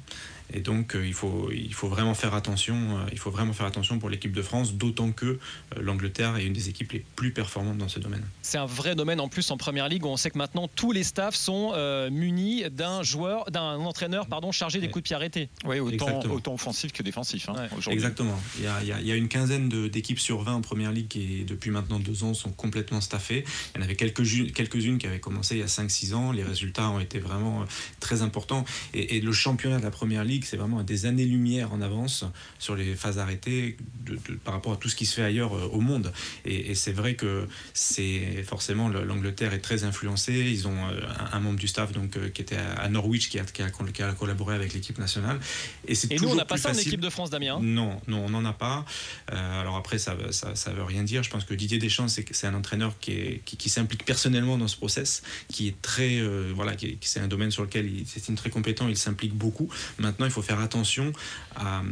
Et 0.52 0.60
donc, 0.60 0.94
euh, 0.94 1.06
il, 1.06 1.14
faut, 1.14 1.50
il 1.52 1.72
faut 1.74 1.88
vraiment 1.88 2.14
faire 2.14 2.34
attention. 2.34 2.74
Euh, 2.74 3.08
il 3.12 3.18
faut 3.18 3.30
vraiment 3.30 3.52
faire 3.52 3.66
attention 3.66 3.98
pour 3.98 4.10
l'équipe 4.10 4.32
de 4.32 4.42
France, 4.42 4.74
d'autant 4.74 5.12
que 5.12 5.26
euh, 5.26 5.38
l'Angleterre 5.80 6.36
est 6.36 6.44
une 6.44 6.52
des 6.52 6.68
équipes 6.68 6.92
les 6.92 7.04
plus 7.16 7.32
performantes 7.32 7.78
dans 7.78 7.88
ce 7.88 7.98
domaine. 7.98 8.24
C'est 8.42 8.58
un 8.58 8.66
vrai 8.66 8.94
domaine 8.94 9.20
en 9.20 9.28
plus 9.28 9.50
en 9.50 9.56
première 9.56 9.88
ligue 9.88 10.04
où 10.04 10.08
on 10.08 10.16
sait 10.16 10.30
que 10.30 10.38
maintenant 10.38 10.68
tous 10.68 10.92
les 10.92 11.04
staffs 11.04 11.34
sont 11.34 11.72
munis 12.10 12.64
d'un 12.70 13.02
joueur, 13.02 13.50
d'un 13.50 13.76
entraîneur 13.76 14.26
pardon, 14.26 14.52
chargé 14.52 14.80
des 14.80 14.88
coups 14.88 15.02
de 15.02 15.08
pied 15.08 15.16
arrêtés. 15.16 15.48
Oui, 15.64 15.78
autant, 15.80 16.20
autant 16.30 16.54
offensif 16.54 16.92
que 16.92 17.02
défensif. 17.02 17.48
Hein, 17.48 17.68
Exactement. 17.90 18.38
Il 18.58 18.64
y, 18.64 18.66
a, 18.66 19.00
il 19.00 19.06
y, 19.06 19.12
a, 19.12 19.16
une 19.16 19.28
quinzaine 19.28 19.68
d'équipes 19.68 20.18
sur 20.18 20.42
20 20.42 20.54
en 20.54 20.60
première 20.60 20.92
ligue 20.92 21.08
qui, 21.08 21.44
depuis 21.44 21.70
maintenant 21.70 21.98
deux 21.98 22.24
ans, 22.24 22.34
sont 22.34 22.50
complètement 22.50 23.00
staffées. 23.00 23.44
Il 23.74 23.78
y 23.78 23.80
en 23.80 23.84
avait 23.84 23.96
quelques-unes 23.96 24.50
quelques 24.52 24.78
qui 24.98 25.06
avaient 25.06 25.20
commencé 25.20 25.56
il 25.56 25.60
y 25.60 25.62
a 25.62 25.66
5-6 25.66 26.14
ans. 26.14 26.32
Les 26.32 26.42
résultats 26.42 26.88
ont 26.90 27.00
été 27.00 27.18
vraiment 27.18 27.64
très 28.00 28.22
importants. 28.22 28.64
Et, 28.94 29.16
et 29.16 29.20
le 29.20 29.32
championnat 29.32 29.78
de 29.78 29.84
la 29.84 29.90
première 29.90 30.24
ligue, 30.24 30.39
c'est 30.46 30.56
vraiment 30.56 30.82
des 30.82 31.06
années-lumière 31.06 31.72
en 31.72 31.80
avance 31.80 32.24
sur 32.58 32.74
les 32.76 32.94
phases 32.94 33.18
arrêtées 33.18 33.76
de, 34.04 34.16
par 34.44 34.54
rapport 34.54 34.72
à 34.72 34.76
tout 34.76 34.88
ce 34.88 34.96
qui 34.96 35.06
se 35.06 35.14
fait 35.14 35.22
ailleurs 35.22 35.54
euh, 35.54 35.68
au 35.72 35.80
monde. 35.80 36.12
Et, 36.44 36.74
c'est 36.74 36.92
vrai 36.92 37.14
que 37.14 37.46
c'est 37.74 38.42
forcément 38.44 38.88
l'Angleterre 38.88 39.52
est 39.52 39.60
très 39.60 39.84
influencée. 39.84 40.32
Ils 40.32 40.66
ont 40.68 40.76
euh, 40.88 41.00
un, 41.32 41.40
membre 41.40 41.58
du 41.58 41.68
staff 41.68 41.92
donc, 41.92 42.16
euh, 42.16 42.28
qui 42.28 42.42
était 42.42 42.56
à 42.56 42.88
Norwich 42.88 43.28
qui 43.28 43.38
a, 43.38 43.44
qui 43.44 43.62
a, 43.62 44.12
collaboré 44.12 44.54
avec 44.54 44.72
l'équipe 44.72 44.98
nationale. 44.98 45.38
Et, 45.86 45.94
et 46.10 46.16
nous, 46.18 46.28
on 46.28 46.34
n'a 46.34 46.44
pas 46.44 46.56
ça 46.56 46.70
en 46.70 46.74
équipe 46.74 47.00
de 47.00 47.10
France, 47.10 47.30
Damien 47.30 47.58
Non, 47.60 48.00
non, 48.06 48.24
on 48.24 48.30
n'en 48.30 48.44
a 48.44 48.52
pas. 48.52 48.84
alors 49.28 49.76
après, 49.76 49.98
ça 49.98 50.14
ne 50.14 50.32
ça, 50.32 50.54
ça, 50.54 50.72
veut 50.72 50.84
rien 50.84 51.02
dire. 51.02 51.22
Je 51.22 51.30
pense 51.30 51.44
que 51.44 51.54
Didier 51.54 51.78
Deschamps, 51.78 52.08
c'est 52.08 52.46
un 52.46 52.54
entraîneur 52.54 52.98
qui, 53.00 53.12
est, 53.12 53.42
qui, 53.44 53.68
s'implique 53.68 54.04
personnellement 54.04 54.56
dans 54.56 54.68
ce 54.68 54.76
process, 54.76 55.22
qui 55.48 55.68
est 55.68 55.80
très. 55.82 56.20
voilà, 56.54 56.74
qui, 56.76 56.98
c'est 57.02 57.20
un 57.20 57.28
domaine 57.28 57.50
sur 57.50 57.62
lequel 57.62 57.86
il 57.86 58.06
une 58.30 58.36
très 58.36 58.50
compétent, 58.50 58.88
il 58.88 58.96
s'implique 58.96 59.34
beaucoup. 59.34 59.68
Maintenant, 59.98 60.26
il 60.30 60.32
faut 60.32 60.42
faire 60.42 60.60
attention 60.60 61.12
à, 61.56 61.82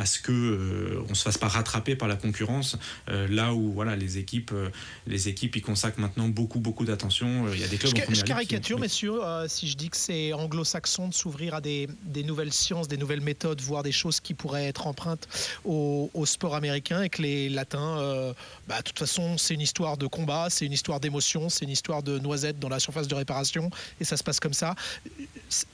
à, 0.00 0.06
ce 0.06 0.20
que 0.20 0.32
euh, 0.32 1.04
on 1.10 1.14
se 1.14 1.22
fasse 1.22 1.38
pas 1.38 1.48
rattraper 1.48 1.96
par 1.96 2.08
la 2.08 2.16
concurrence. 2.16 2.76
Euh, 3.08 3.26
là 3.28 3.54
où 3.54 3.72
voilà 3.72 3.96
les 3.96 4.18
équipes 4.18 4.52
euh, 4.52 4.70
les 5.06 5.28
équipes 5.28 5.56
y 5.56 5.60
consacrent 5.60 6.00
maintenant 6.00 6.28
beaucoup 6.28 6.60
beaucoup 6.60 6.84
d'attention. 6.84 7.52
Il 7.52 7.60
y 7.60 7.64
a 7.64 7.68
des 7.68 7.76
clubs 7.76 7.92
je, 8.08 8.14
je 8.14 8.22
caricature 8.22 8.78
messieurs 8.78 9.18
si 9.48 9.68
je 9.68 9.76
dis 9.76 9.90
que 9.90 9.96
c'est 9.96 10.32
anglo-saxon 10.32 11.08
de 11.08 11.14
s'ouvrir 11.14 11.54
à 11.54 11.60
des, 11.60 11.88
des, 12.04 12.22
nouvelles 12.22 12.52
sciences 12.52 12.88
des 12.88 12.96
nouvelles 12.96 13.20
méthodes 13.20 13.60
voire 13.60 13.82
des 13.82 13.92
choses 13.92 14.20
qui 14.20 14.34
pourraient 14.34 14.66
être 14.66 14.86
empreintes 14.86 15.28
au, 15.64 16.10
au 16.14 16.26
sport 16.26 16.54
américain 16.54 17.02
et 17.02 17.08
que 17.08 17.22
les 17.22 17.48
latins 17.48 18.32
bah, 18.68 18.78
de 18.78 18.82
toute 18.82 18.98
façon 18.98 19.38
c'est 19.38 19.54
une 19.54 19.60
histoire 19.60 19.96
de 19.96 20.06
combat 20.06 20.48
c'est 20.50 20.66
une 20.66 20.72
histoire 20.72 21.00
d'émotion 21.00 21.48
c'est 21.48 21.64
une 21.64 21.70
histoire 21.70 22.02
de 22.02 22.18
noisettes 22.18 22.58
dans 22.58 22.68
la 22.68 22.78
surface 22.78 23.08
de 23.08 23.14
réparation 23.14 23.70
et 24.00 24.04
ça 24.04 24.16
se 24.16 24.22
passe 24.22 24.40
comme 24.40 24.54
ça. 24.54 24.74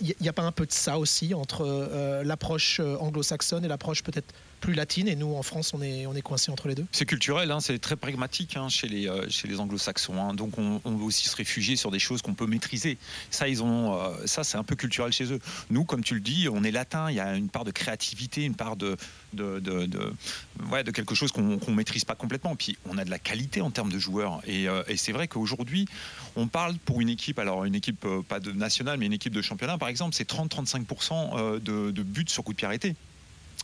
Il 0.00 0.14
n'y 0.20 0.28
a 0.28 0.32
pas 0.32 0.42
un 0.42 0.52
peu 0.52 0.66
de 0.66 0.72
ça 0.72 0.98
aussi 0.98 1.34
entre 1.34 1.62
euh, 1.62 1.81
l'approche 2.24 2.80
euh, 2.80 2.96
anglo-saxonne 2.98 3.64
et 3.64 3.68
l'approche 3.68 4.02
peut-être 4.02 4.34
plus 4.62 4.72
latine 4.74 5.08
et 5.08 5.16
nous 5.16 5.34
en 5.34 5.42
France 5.42 5.74
on 5.74 5.82
est, 5.82 6.06
on 6.06 6.14
est 6.14 6.22
coincé 6.22 6.50
entre 6.50 6.68
les 6.68 6.74
deux 6.74 6.86
C'est 6.92 7.04
culturel, 7.04 7.50
hein, 7.50 7.60
c'est 7.60 7.78
très 7.80 7.96
pragmatique 7.96 8.56
hein, 8.56 8.68
chez 8.68 8.88
les, 8.88 9.08
euh, 9.08 9.26
les 9.44 9.60
anglo-saxons. 9.60 10.22
Hein. 10.22 10.34
donc 10.34 10.56
on, 10.56 10.80
veut 10.84 11.04
aussi 11.04 11.28
se 11.28 11.36
réfugier 11.36 11.74
sur 11.74 11.90
des 11.90 11.98
choses 11.98 12.22
qu'on 12.22 12.34
peut 12.34 12.46
maîtriser. 12.46 12.96
Ça, 13.30 13.48
ils 13.48 13.62
ont, 13.62 13.98
ça 14.24 14.44
c'est 14.44 14.56
un 14.56 14.62
peu 14.62 14.76
culturel 14.76 15.12
chez 15.12 15.32
eux. 15.32 15.40
Nous, 15.70 15.84
comme 15.84 16.04
tu 16.04 16.14
le 16.14 16.20
dis, 16.20 16.48
on 16.50 16.62
est 16.62 16.70
latin, 16.70 17.10
il 17.10 17.16
y 17.16 17.20
a 17.20 17.34
une 17.34 17.48
part 17.48 17.64
de 17.64 17.72
créativité, 17.72 18.44
une 18.44 18.54
part 18.54 18.76
de, 18.76 18.96
de, 19.32 19.58
de, 19.58 19.86
de, 19.86 20.12
de 20.82 20.90
quelque 20.92 21.14
chose 21.14 21.32
qu'on 21.32 21.42
ne 21.42 21.74
maîtrise 21.74 22.04
pas 22.04 22.14
complètement. 22.14 22.54
Puis 22.54 22.78
on 22.88 22.98
a 22.98 23.04
de 23.04 23.10
la 23.10 23.18
qualité 23.18 23.62
en 23.62 23.70
termes 23.70 23.90
de 23.90 23.98
joueurs. 23.98 24.40
Et, 24.46 24.66
et 24.86 24.96
c'est 24.96 25.12
vrai 25.12 25.26
qu'aujourd'hui, 25.26 25.86
on 26.36 26.46
parle 26.46 26.76
pour 26.78 27.00
une 27.00 27.08
équipe, 27.08 27.38
alors 27.38 27.64
une 27.64 27.74
équipe 27.74 28.06
pas 28.28 28.38
de 28.38 28.52
nationale, 28.52 28.98
mais 28.98 29.06
une 29.06 29.12
équipe 29.12 29.34
de 29.34 29.42
championnat 29.42 29.78
par 29.78 29.88
exemple, 29.88 30.14
c'est 30.14 30.28
30-35% 30.30 31.58
de, 31.60 31.90
de 31.90 32.02
buts 32.02 32.24
sur 32.28 32.44
coup 32.44 32.52
de 32.52 32.58
pied 32.58 32.66
arrêté. 32.66 32.94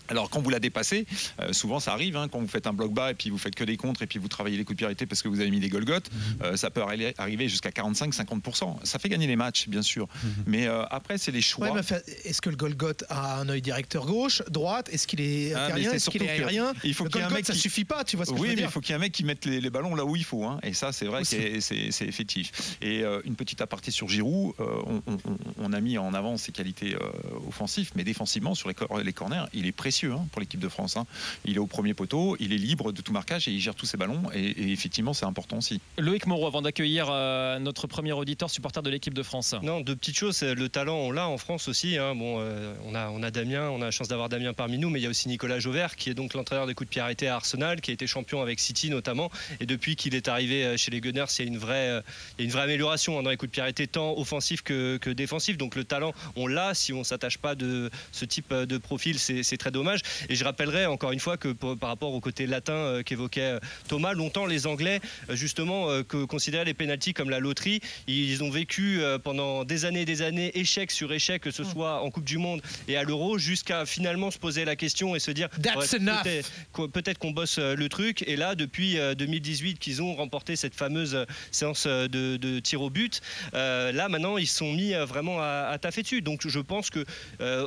Alors 0.08 0.30
quand 0.30 0.40
vous 0.40 0.50
la 0.50 0.58
dépassez, 0.58 1.06
euh, 1.40 1.52
souvent 1.52 1.80
ça 1.80 1.92
arrive, 1.92 2.16
hein, 2.16 2.28
quand 2.30 2.40
vous 2.40 2.48
faites 2.48 2.66
un 2.66 2.72
bloc 2.72 2.92
bas 2.92 3.10
et 3.10 3.14
puis 3.14 3.30
vous 3.30 3.38
faites 3.38 3.54
que 3.54 3.64
des 3.64 3.76
contres 3.76 4.02
et 4.02 4.06
puis 4.06 4.18
vous 4.18 4.28
travaillez 4.28 4.56
les 4.56 4.64
coups 4.64 4.78
de 4.78 4.86
pied 4.86 5.06
parce 5.06 5.22
que 5.22 5.28
vous 5.28 5.40
avez 5.40 5.50
mis 5.50 5.60
des 5.60 5.68
Golgotes, 5.68 6.10
mhm. 6.10 6.18
euh, 6.42 6.56
ça 6.56 6.70
peut 6.70 6.82
arriver 6.82 7.48
jusqu'à 7.48 7.70
45-50%. 7.70 8.84
Ça 8.84 8.98
fait 8.98 9.08
gagner 9.08 9.26
les 9.26 9.36
matchs, 9.36 9.68
bien 9.68 9.82
sûr. 9.82 10.08
Mhm. 10.22 10.30
Mais 10.46 10.66
euh, 10.66 10.84
après, 10.90 11.18
c'est 11.18 11.30
les 11.30 11.42
choix. 11.42 11.74
est-ce 12.24 12.40
que 12.40 12.50
le 12.50 12.56
Golgote 12.56 13.04
a 13.08 13.40
un 13.40 13.48
œil 13.48 13.62
directeur 13.62 14.06
gauche, 14.06 14.42
droite? 14.48 14.88
Est-ce 14.92 15.06
qu'il 15.06 15.20
est 15.20 15.52
ah, 15.54 15.66
aérien 15.66 15.92
Est-ce 15.92 16.10
qu'il 16.10 16.22
est 16.22 16.30
aérien? 16.30 16.72
Il 16.84 16.94
faut 16.94 17.04
qu'il 17.04 17.20
y 17.20 17.24
ait 17.24 17.26
un 17.26 17.30
mec 17.30 17.46
ça 17.46 17.52
qui... 17.52 17.58
suffit 17.58 17.84
pas, 17.84 18.04
tu 18.04 18.16
vois 18.16 18.24
ce 18.24 18.30
que 18.30 18.36
oui, 18.36 18.48
je 18.48 18.50
veux 18.52 18.56
mais 18.56 18.62
il 18.62 18.68
faut 18.68 18.80
qu'il 18.80 18.90
y 18.90 18.92
ait 18.92 18.96
un 18.96 19.00
mec 19.00 19.12
qui 19.12 19.24
mette 19.24 19.44
les, 19.44 19.70
ballons 19.70 19.94
là 19.94 20.04
où 20.04 20.16
il 20.16 20.24
faut. 20.24 20.44
Hein. 20.44 20.58
Et 20.62 20.72
ça, 20.72 20.92
c'est 20.92 21.06
vrai 21.06 21.22
que 21.22 21.60
c'est 21.60 22.06
effectif. 22.06 22.76
Et 22.80 23.04
une 23.24 23.36
petite 23.36 23.60
aparté 23.60 23.90
sur 23.90 24.08
Giroud, 24.08 24.54
on, 25.58 25.72
a 25.72 25.80
mis 25.80 25.98
en 25.98 26.14
avant 26.14 26.36
ses 26.36 26.52
qualités 26.52 26.96
offensives, 27.46 27.90
mais 27.94 28.04
défensivement, 28.04 28.54
sur 28.54 28.68
les, 28.68 28.74
les 29.04 29.12
corners, 29.12 29.44
il 29.52 29.66
est 29.66 29.72
précieux 29.98 30.12
hein, 30.12 30.26
pour 30.30 30.40
l'équipe 30.40 30.60
de 30.60 30.68
France. 30.68 30.96
Hein. 30.96 31.06
Il 31.44 31.56
est 31.56 31.58
au 31.58 31.66
premier 31.66 31.94
poteau, 31.94 32.36
il 32.38 32.52
est 32.52 32.58
libre 32.58 32.92
de 32.92 33.02
tout 33.02 33.12
marquage 33.12 33.48
et 33.48 33.50
il 33.50 33.60
gère 33.60 33.74
tous 33.74 33.86
ses 33.86 33.96
ballons. 33.96 34.22
Et, 34.34 34.72
effectivement, 34.72 35.12
c'est 35.12 35.26
important 35.26 35.58
aussi. 35.58 35.80
Loïc 35.98 36.26
Moreau, 36.26 36.46
avant 36.46 36.62
d'accueillir 36.62 37.08
euh, 37.10 37.58
notre 37.58 37.86
premier 37.86 38.12
auditeur 38.12 38.48
supporter 38.50 38.82
de 38.82 38.90
l'équipe 38.90 39.14
de 39.14 39.22
France. 39.22 39.54
Non, 39.62 39.80
deux 39.80 39.96
petites 39.96 40.16
choses. 40.16 40.42
Le 40.42 40.68
talent, 40.68 40.96
on 40.96 41.10
l'a 41.10 41.26
en 41.26 41.38
France 41.38 41.68
aussi. 41.68 41.98
Hein. 41.98 42.14
Bon, 42.14 42.36
euh, 42.38 42.74
on, 42.84 42.94
a, 42.94 43.08
on 43.08 43.22
a 43.22 43.30
Damien, 43.30 43.68
on 43.70 43.82
a 43.82 43.86
la 43.86 43.90
chance 43.90 44.08
d'avoir 44.08 44.28
Damien 44.28 44.52
parmi 44.52 44.78
nous, 44.78 44.90
mais 44.90 45.00
il 45.00 45.02
y 45.02 45.06
a 45.06 45.10
aussi 45.10 45.28
Nicolas 45.28 45.58
Jauvert, 45.58 45.96
qui 45.96 46.10
est 46.10 46.14
donc 46.14 46.34
l'entraîneur 46.34 46.66
des 46.66 46.74
coups 46.74 46.88
de 46.88 46.92
pied 46.92 47.02
arrêtés 47.02 47.28
à 47.28 47.34
Arsenal, 47.34 47.80
qui 47.80 47.90
a 47.90 47.94
été 47.94 48.06
champion 48.06 48.40
avec 48.40 48.60
City 48.60 48.90
notamment. 48.90 49.30
Et 49.60 49.66
depuis 49.66 49.96
qu'il 49.96 50.14
est 50.14 50.28
arrivé 50.28 50.64
euh, 50.64 50.76
chez 50.76 50.92
les 50.92 51.00
Gunners, 51.00 51.26
il 51.38 51.44
y 51.44 51.48
a 51.48 51.48
une 51.48 51.58
vraie, 51.58 52.02
une 52.38 52.50
vraie 52.50 52.62
amélioration 52.62 53.18
hein, 53.18 53.22
dans 53.22 53.30
les 53.30 53.36
coups 53.36 53.50
de 53.50 53.54
pied 53.54 53.62
arrêtés, 53.62 53.88
tant 53.88 54.16
offensifs 54.16 54.62
que, 54.62 54.96
que 54.98 55.10
défensifs. 55.10 55.58
Donc 55.58 55.74
le 55.74 55.84
talent, 55.84 56.12
on 56.36 56.46
l'a. 56.46 56.74
Si 56.74 56.92
on 56.92 57.02
s'attache 57.02 57.38
pas 57.38 57.54
de 57.54 57.90
ce 58.12 58.24
type 58.24 58.54
de 58.54 58.78
profil, 58.78 59.18
c'est 59.18 59.56
très 59.56 59.70
dommage. 59.70 59.87
Et 60.28 60.34
je 60.34 60.44
rappellerai 60.44 60.86
encore 60.86 61.12
une 61.12 61.20
fois 61.20 61.36
que 61.36 61.48
par 61.52 61.88
rapport 61.88 62.12
au 62.12 62.20
côté 62.20 62.46
latin 62.46 62.72
euh, 62.72 63.02
qu'évoquait 63.02 63.40
euh, 63.40 63.60
Thomas, 63.88 64.12
longtemps 64.12 64.46
les 64.46 64.66
Anglais 64.66 65.00
euh, 65.30 65.36
justement 65.36 66.02
que 66.02 66.24
considéraient 66.24 66.64
les 66.64 66.74
pénalties 66.74 67.14
comme 67.14 67.30
la 67.30 67.38
loterie. 67.38 67.80
Ils 68.06 68.42
ont 68.42 68.50
vécu 68.50 69.00
pendant 69.22 69.64
des 69.64 69.84
années 69.84 70.02
et 70.02 70.04
des 70.04 70.22
années 70.22 70.56
échec 70.58 70.90
sur 70.90 71.12
échec, 71.12 71.42
que 71.42 71.50
ce 71.50 71.62
mm. 71.62 71.72
soit 71.72 72.02
en 72.02 72.10
Coupe 72.10 72.24
du 72.24 72.38
Monde 72.38 72.60
et 72.88 72.96
à 72.96 73.02
l'Euro, 73.02 73.38
jusqu'à 73.38 73.86
finalement 73.86 74.30
se 74.30 74.38
poser 74.38 74.64
la 74.64 74.76
question 74.76 75.14
et 75.14 75.20
se 75.20 75.30
dire 75.30 75.48
peut-être 75.50 77.18
qu'on 77.18 77.30
bosse 77.30 77.58
le 77.58 77.88
truc. 77.88 78.24
Et 78.26 78.36
là, 78.36 78.54
depuis 78.54 78.96
2018 79.16 79.78
qu'ils 79.78 80.02
ont 80.02 80.14
remporté 80.14 80.56
cette 80.56 80.74
fameuse 80.74 81.26
séance 81.50 81.86
de, 81.86 82.58
tir 82.60 82.82
au 82.82 82.90
but, 82.90 83.20
là 83.52 84.08
maintenant 84.08 84.38
ils 84.38 84.46
sont 84.46 84.72
mis 84.72 84.92
vraiment 84.94 85.38
à, 85.40 85.76
taffer 85.80 86.02
dessus. 86.02 86.22
Donc 86.22 86.46
je 86.46 86.60
pense 86.60 86.90
que 86.90 87.04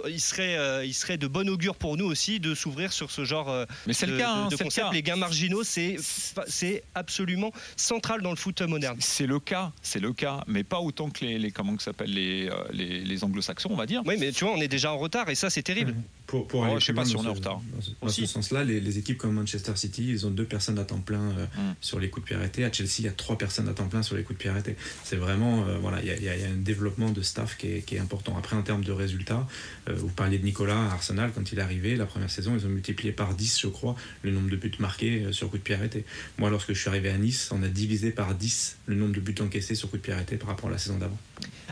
il 0.08 0.22
serait, 0.22 0.88
il 0.88 0.94
serait 0.94 1.18
de 1.18 1.28
bon 1.28 1.50
augure 1.50 1.76
pour 1.76 1.98
nous 1.98 2.11
aussi 2.12 2.39
de 2.39 2.54
s'ouvrir 2.54 2.93
sur 2.93 3.10
ce 3.10 3.26
genre 3.26 3.50
euh, 3.50 3.65
Mais 3.88 3.93
c'est 3.93 4.06
le 4.06 4.17
cas, 4.17 4.32
hein, 4.32 4.50
concept. 4.50 4.93
Les 4.93 5.02
gains 5.02 5.15
marginaux, 5.15 5.63
c'est 5.63 6.84
absolument 6.93 7.52
central 7.76 8.21
dans 8.21 8.30
le 8.30 8.36
foot 8.36 8.62
moderne. 8.62 8.97
C'est 9.00 9.26
le 9.26 9.39
cas, 9.39 9.71
c'est 9.82 10.00
le 10.00 10.13
cas, 10.13 10.43
mais 10.47 10.63
pas 10.63 10.80
autant 10.80 11.10
que 11.10 11.26
les, 11.26 11.52
comment 11.52 11.78
s'appellent 11.80 12.13
les, 12.13 12.50
euh, 12.50 12.63
les, 12.71 13.04
les 13.04 13.24
anglo-saxons, 13.24 13.69
on 13.71 13.76
va 13.76 13.86
dire. 13.86 14.04
Oui, 14.06 14.15
mais 14.19 14.32
tu 14.32 14.45
vois, 14.45 14.54
on 14.54 14.62
est 14.62 14.67
déjà 14.67 14.91
en 14.91 14.97
retard 14.97 15.30
et 15.30 15.36
ça, 15.36 15.50
c'est 15.50 15.63
terrible. 15.63 15.95
Pour, 16.32 16.48
pour 16.48 16.62
Oh, 16.62 16.63
aller 16.63 16.80
je 16.80 16.86
sais 16.86 16.94
pas 16.94 17.04
si 17.04 17.13
dans 17.13 17.20
on 17.20 17.24
est 17.26 17.28
en 17.28 17.34
ce- 17.34 17.39
retard. 17.39 17.62
Dans 18.02 18.08
sens-là, 18.26 18.63
les, 18.63 18.80
les 18.80 18.98
équipes 18.98 19.17
comme 19.17 19.34
Manchester 19.34 19.74
City, 19.76 20.08
ils 20.10 20.26
ont 20.26 20.32
deux 20.32 20.46
personnes 20.46 20.80
à 20.80 20.86
temps 20.86 21.02
plein 21.02 21.20
euh, 21.38 21.46
Mm. 21.58 21.76
sur 21.82 22.00
les 22.00 22.10
coups 22.10 22.24
de 22.24 22.28
pied 22.30 22.36
arrêtés. 22.38 22.63
À 22.63 22.72
Chelsea, 22.72 23.00
il 23.00 23.06
y 23.06 23.08
a 23.10 23.12
trois 23.12 23.38
personnes 23.38 23.67
à 23.67 23.74
temps 23.74 23.88
plein 23.89 24.02
sur 24.02 24.15
les 24.15 24.24
coups 24.24 24.38
de 24.38 24.41
pied 24.41 24.50
arrêtés. 24.50 24.78
C'est 25.04 25.17
vraiment, 25.17 25.65
euh, 25.67 25.78
voilà, 25.82 26.00
il 26.02 26.08
y 26.08 26.12
a, 26.12 26.15
il 26.15 26.24
y 26.24 26.46
un 26.46 26.56
développement 26.56 27.10
de 27.10 27.22
staff 27.22 27.58
qui 27.58 27.67
est, 27.67 27.82
qui 27.86 27.96
est 27.96 28.00
important. 28.00 28.38
Après, 28.38 28.56
en 28.56 28.62
termes 28.62 28.84
de 28.86 28.94
résultats, 28.94 29.46
euh, 29.89 29.94
vous 29.96 30.08
parliez 30.08 30.39
de 30.39 30.46
Nicolas 30.46 30.80
à 30.89 30.91
Arsenal, 30.94 31.32
quand 31.36 31.52
il 31.52 31.60
est 31.60 31.62
arrivé, 31.62 31.98
la 31.98 32.06
première 32.06 32.30
saison, 32.30 32.56
ils 32.58 32.65
ont 32.65 32.70
multiplié 32.70 33.12
par 33.12 33.34
10, 33.36 33.60
je 33.60 33.67
crois, 33.67 33.96
le 34.22 34.32
nombre 34.32 34.50
de 34.50 34.56
buts 34.56 34.72
marqués 34.80 35.34
sur 35.34 35.50
coups 35.50 35.60
de 35.60 35.65
pied 35.65 35.76
arrêtés. 35.76 36.06
Moi, 36.38 36.50
lorsque 36.50 36.72
je 36.74 36.80
suis 36.80 36.88
arrivé 36.89 37.10
à 37.10 37.17
Nice, 37.17 37.50
on 37.52 37.62
a 37.63 37.67
divisé 37.67 38.12
par 38.12 38.34
10 38.36 38.78
le 38.86 38.96
nombre 38.96 39.13
de 39.13 39.20
buts 39.20 39.36
encaissés 39.41 39.76
sur 39.76 39.89
coups 39.89 40.02
de 40.02 40.06
pied 40.06 40.13
arrêtés 40.13 40.38
par 40.38 40.48
rapport 40.48 40.70
à 40.70 40.72
la 40.72 40.78
saison 40.78 40.98
d'avant. 40.98 41.17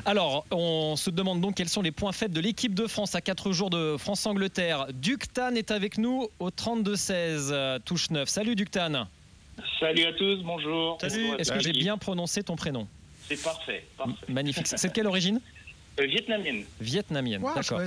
Alors, 0.05 0.45
on 0.51 0.95
se 0.95 1.09
demande 1.09 1.41
donc 1.41 1.55
quels 1.55 1.69
sont 1.69 1.81
les 1.81 1.91
points 1.91 2.11
faibles 2.13 2.33
de 2.33 2.39
l'équipe 2.39 2.73
de 2.73 2.87
France 2.87 3.13
à 3.15 3.21
4 3.21 3.51
jours 3.51 3.69
de 3.69 3.97
France-Angleterre. 3.97 4.48
Ductan 4.93 5.55
est 5.55 5.71
avec 5.71 5.97
nous 5.97 6.27
au 6.39 6.49
32-16, 6.49 7.49
euh, 7.51 7.79
touche 7.83 8.09
9. 8.09 8.27
Salut 8.27 8.55
Ductan. 8.55 9.07
Salut 9.79 10.05
à 10.05 10.13
tous, 10.13 10.41
bonjour. 10.43 10.97
À 11.01 11.05
Est-ce 11.07 11.51
que 11.51 11.59
j'ai 11.59 11.71
bien 11.73 11.97
prononcé 11.97 12.43
ton 12.43 12.55
prénom 12.55 12.87
C'est 13.27 13.41
parfait, 13.41 13.85
parfait. 13.97 14.13
Magnifique. 14.29 14.67
C'est 14.67 14.87
de 14.87 14.93
quelle 14.93 15.07
origine 15.07 15.39
Euh, 15.99 16.05
vietnamienne. 16.05 16.63
Vietnamienne. 16.79 17.41
D'accord. 17.55 17.81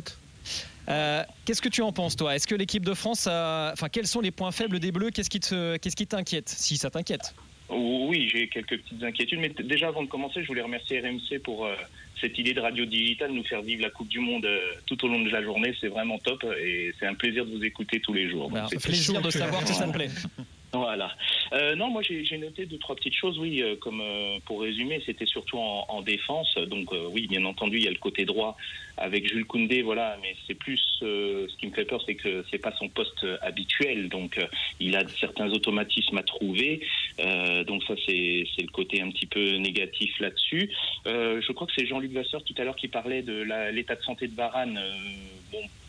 Euh, 0.88 1.22
Qu'est-ce 1.44 1.62
que 1.62 1.68
tu 1.68 1.81
en 1.83 1.92
penses, 1.92 2.16
toi? 2.16 2.35
Est-ce 2.35 2.46
que 2.46 2.55
l'équipe 2.55 2.85
de 2.85 2.94
France 2.94 3.27
a. 3.27 3.70
Enfin, 3.72 3.88
quels 3.88 4.07
sont 4.07 4.20
les 4.20 4.31
points 4.33 4.51
faibles 4.53 4.81
des 4.81 4.92
Bleus? 4.92 5.11
Qu'est-ce 5.11 5.31
qui 5.31 5.40
te- 5.40 5.77
qu'est-ce 5.77 5.96
qui 5.96 6.07
t'inquiète? 6.07 6.48
Si 6.48 6.77
ça 6.77 6.90
t'inquiète. 6.90 7.35
Oui, 7.70 8.29
j'ai 8.31 8.48
quelques 8.48 8.79
petites 8.83 9.03
inquiétudes, 9.03 9.38
mais 9.38 9.48
déjà 9.48 9.88
avant 9.88 10.03
de 10.03 10.09
commencer, 10.09 10.42
je 10.42 10.48
voulais 10.48 10.61
remercier 10.61 11.01
RMC 11.01 11.38
pour 11.42 11.64
euh, 11.64 11.75
cette 12.22 12.38
idée 12.38 12.54
de 12.54 12.61
radio 12.61 12.87
digitale, 12.87 13.32
nous 13.32 13.44
faire 13.44 13.61
vivre 13.61 13.82
la 13.82 13.90
Coupe 13.90 14.08
du 14.08 14.20
Monde 14.20 14.46
euh, 14.46 14.72
tout 14.87 15.04
au 15.04 15.08
long 15.08 15.20
de 15.20 15.28
la 15.28 15.42
journée. 15.42 15.74
C'est 15.80 15.88
vraiment 15.88 16.18
top 16.18 16.44
et 16.58 16.92
c'est 16.98 17.06
un 17.06 17.14
plaisir 17.14 17.44
de 17.44 17.50
vous 17.50 17.64
écouter 17.64 18.00
tous 18.00 18.14
les 18.14 18.30
jours. 18.30 18.48
Bah, 18.50 18.66
c'est 18.70 18.80
plaisir 18.80 19.20
de 19.20 19.30
savoir 19.30 19.62
que 19.62 19.72
ça 19.72 19.87
te 19.87 19.92
plaît. 19.92 20.08
Voilà. 20.72 21.11
Euh, 21.52 21.74
non, 21.74 21.90
moi 21.90 22.00
j'ai 22.02 22.38
noté 22.38 22.64
deux 22.64 22.78
trois 22.78 22.96
petites 22.96 23.14
choses. 23.14 23.38
Oui, 23.38 23.62
euh, 23.62 23.76
comme 23.76 24.00
euh, 24.00 24.38
pour 24.46 24.62
résumer, 24.62 25.02
c'était 25.04 25.26
surtout 25.26 25.58
en, 25.58 25.85
en 25.88 26.00
défense. 26.00 26.56
Donc 26.68 26.92
oui, 27.12 27.26
bien 27.26 27.44
entendu, 27.44 27.76
il 27.76 27.85
y 27.85 27.88
a 27.88 27.90
le 27.90 27.98
côté 27.98 28.24
droit 28.24 28.56
avec 28.96 29.28
Jules 29.28 29.44
Koundé, 29.44 29.82
voilà. 29.82 30.16
Mais 30.22 30.35
c'est 30.46 30.54
plus 30.54 30.80
euh, 31.02 31.46
ce 31.48 31.56
qui 31.56 31.66
me 31.66 31.72
fait 31.72 31.84
peur, 31.84 32.02
c'est 32.06 32.14
que 32.14 32.44
c'est 32.50 32.58
pas 32.58 32.72
son 32.78 32.88
poste 32.88 33.24
euh, 33.24 33.36
habituel. 33.42 34.08
Donc 34.08 34.38
euh, 34.38 34.46
il 34.80 34.96
a 34.96 35.06
certains 35.20 35.50
automatismes 35.50 36.18
à 36.18 36.22
trouver. 36.22 36.80
Donc 37.66 37.82
ça 37.84 37.94
c'est 38.06 38.44
le 38.58 38.72
côté 38.72 39.00
un 39.00 39.10
petit 39.10 39.26
peu 39.26 39.56
négatif 39.56 40.18
là-dessus. 40.20 40.70
Je 41.06 41.52
crois 41.52 41.66
que 41.66 41.72
c'est 41.76 41.86
Jean-Luc 41.86 42.12
Vasseur 42.12 42.42
tout 42.44 42.54
à 42.58 42.64
l'heure 42.64 42.76
qui 42.76 42.88
parlait 42.88 43.22
de 43.22 43.46
l'état 43.70 43.94
de 43.94 44.02
santé 44.02 44.28
de 44.28 44.34
Varane. 44.34 44.80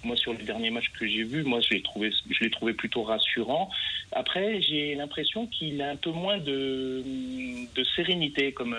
Moi 0.03 0.17
sur 0.17 0.33
les 0.33 0.43
derniers 0.43 0.69
matchs 0.69 0.89
que 0.89 1.07
j'ai 1.07 1.23
vus, 1.23 1.43
moi 1.43 1.61
je 1.61 1.73
l'ai 1.73 1.81
trouvé, 2.49 2.73
plutôt 2.73 3.03
rassurant. 3.03 3.69
Après, 4.11 4.61
j'ai 4.61 4.95
l'impression 4.95 5.47
qu'il 5.47 5.81
a 5.81 5.89
un 5.89 5.95
peu 5.95 6.11
moins 6.11 6.37
de, 6.37 7.03
sérénité, 7.95 8.51
comme, 8.51 8.77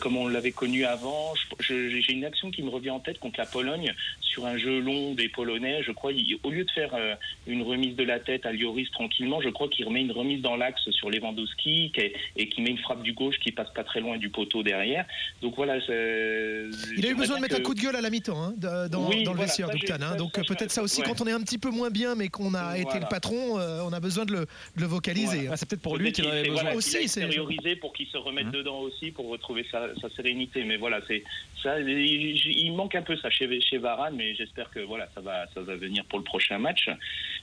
comme 0.00 0.16
on 0.16 0.26
l'avait 0.26 0.52
connu 0.52 0.84
avant. 0.84 1.34
J'ai 1.60 2.12
une 2.12 2.24
action 2.24 2.50
qui 2.50 2.62
me 2.62 2.70
revient 2.70 2.90
en 2.90 3.00
tête 3.00 3.18
contre 3.18 3.38
la 3.38 3.46
Pologne 3.46 3.94
sur 4.20 4.46
un 4.46 4.56
jeu 4.56 4.80
long 4.80 5.14
des 5.14 5.28
Polonais. 5.40 5.82
Je 5.82 5.92
crois, 5.92 6.12
il- 6.12 6.38
au 6.42 6.50
lieu 6.50 6.64
de 6.64 6.70
faire 6.70 6.92
euh, 6.94 7.14
une 7.46 7.62
remise 7.62 7.96
de 7.96 8.04
la 8.04 8.20
tête 8.20 8.44
à 8.44 8.52
Lloris 8.52 8.90
tranquillement, 8.90 9.40
je 9.40 9.48
crois 9.48 9.68
qu'il 9.68 9.86
remet 9.86 10.02
une 10.02 10.12
remise 10.12 10.42
dans 10.42 10.54
l'axe 10.56 10.82
sur 10.90 11.08
Lewandowski 11.08 11.92
qui 11.94 12.12
et 12.36 12.48
qui 12.50 12.60
met 12.60 12.70
une 12.70 12.78
frappe 12.78 13.02
du 13.02 13.12
gauche 13.14 13.36
qui 13.42 13.50
passe 13.52 13.70
pas 13.72 13.84
très 13.84 14.00
loin 14.00 14.18
du 14.18 14.28
poteau 14.28 14.62
derrière. 14.62 15.06
Donc 15.40 15.56
voilà. 15.56 15.76
Il 16.96 17.06
a 17.06 17.10
eu 17.10 17.14
besoin 17.14 17.36
de 17.36 17.42
mettre 17.42 17.56
un 17.56 17.60
coup 17.62 17.74
de 17.74 17.80
gueule 17.80 17.96
à 17.96 18.00
la 18.00 18.10
mi-temps 18.10 18.42
hein, 18.42 18.54
dans, 18.58 19.08
Oui, 19.08 19.22
dans 19.24 19.32
le 19.32 19.36
voilà, 19.36 19.42
vestiaire, 19.46 19.68
j'ai- 19.74 19.92
hein. 19.92 19.98
ça, 20.10 20.14
Donc 20.16 20.32
peut-être 20.46 20.70
ça 20.70 20.82
aussi, 20.82 21.00
ouais. 21.00 21.06
quand 21.06 21.20
on 21.22 21.26
est 21.26 21.32
un 21.32 21.40
petit 21.40 21.58
peu 21.58 21.70
moins 21.70 21.90
bien, 21.90 22.14
mais 22.14 22.28
qu'on 22.28 22.54
a 22.54 22.74
été 22.76 22.84
Voilà. 22.84 23.00
le 23.00 23.06
patron, 23.08 23.58
euh, 23.58 23.80
on 23.88 23.92
a 23.92 24.00
besoin 24.00 24.24
de 24.26 24.32
le, 24.32 24.40
de 24.40 24.80
le 24.80 24.86
vocaliser. 24.86 25.48
Ah, 25.50 25.56
c'est 25.56 25.68
peut-être 25.68 25.82
pour 25.82 25.96
lui 25.96 26.12
qu'il 26.12 26.26
en 26.26 26.30
avait 26.30 26.42
besoin. 26.42 26.60
voilà, 26.62 26.76
Aussi, 26.76 27.08
c'est- 27.08 27.76
pour 27.80 27.92
qu'il 27.92 28.06
se 28.08 28.16
remette 28.18 28.46
Hein 28.46 28.50
dedans 28.52 28.80
aussi 28.80 29.10
pour 29.10 29.28
retrouver 29.28 29.64
sa, 29.70 29.94
sa 30.00 30.08
sérénité. 30.10 30.64
Mais 30.64 30.76
voilà, 30.76 31.00
c'est 31.06 31.22
ça. 31.62 31.78
Il, 31.80 32.36
il 32.36 32.72
manque 32.72 32.94
un 32.94 33.02
peu 33.02 33.16
ça 33.16 33.30
chez, 33.30 33.60
chez 33.60 33.78
Varane, 33.78 34.14
mais 34.16 34.34
j'espère 34.34 34.70
que 34.70 34.80
voilà, 34.80 35.08
ça 35.14 35.20
va, 35.20 35.29
ça 35.54 35.60
va 35.60 35.76
venir 35.76 36.04
pour 36.04 36.18
le 36.18 36.24
prochain 36.24 36.58
match. 36.58 36.88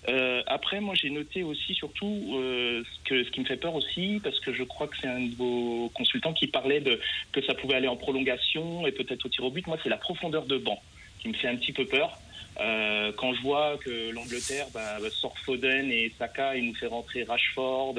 Euh, 0.10 0.41
après, 0.47 0.80
moi, 0.80 0.93
j'ai 0.95 1.10
noté 1.10 1.43
aussi 1.43 1.73
surtout 1.73 2.34
euh, 2.36 2.84
ce, 2.84 3.10
que, 3.10 3.23
ce 3.23 3.30
qui 3.32 3.39
me 3.41 3.45
fait 3.45 3.58
peur 3.58 3.76
aussi, 3.76 4.19
parce 4.23 4.39
que 4.39 4.54
je 4.54 4.63
crois 4.63 4.88
que 4.88 4.97
c'est 5.02 5.08
un 5.08 5.21
de 5.21 5.36
vos 5.36 5.89
consultants 5.93 6.34
qui 6.34 6.47
parlait 6.47 6.80
de 6.82 7.00
que 7.32 7.41
ça 7.43 7.54
pouvait 7.54 7.76
aller 7.76 7.88
en 7.88 7.95
prolongation 7.97 8.86
et 8.88 8.91
peut-être 8.91 9.26
au 9.26 9.30
tir 9.30 9.43
au 9.43 9.52
but. 9.52 9.65
Moi, 9.67 9.78
c'est 9.84 9.89
la 9.89 9.97
profondeur 9.97 10.45
de 10.45 10.58
banc 10.58 10.82
qui 11.19 11.28
me 11.30 11.34
fait 11.34 11.47
un 11.47 11.56
petit 11.56 11.73
peu 11.73 11.86
peur. 11.86 12.19
Euh, 12.60 13.12
quand 13.15 13.34
je 13.36 13.41
vois 13.41 13.78
que 13.86 14.10
l'Angleterre 14.12 14.65
bah, 14.73 14.97
sort 15.12 15.38
Foden 15.39 15.91
et 15.91 16.12
Saka, 16.17 16.56
il 16.58 16.65
nous 16.65 16.73
fait 16.76 16.88
rentrer 16.88 17.23
Rashford, 17.23 17.93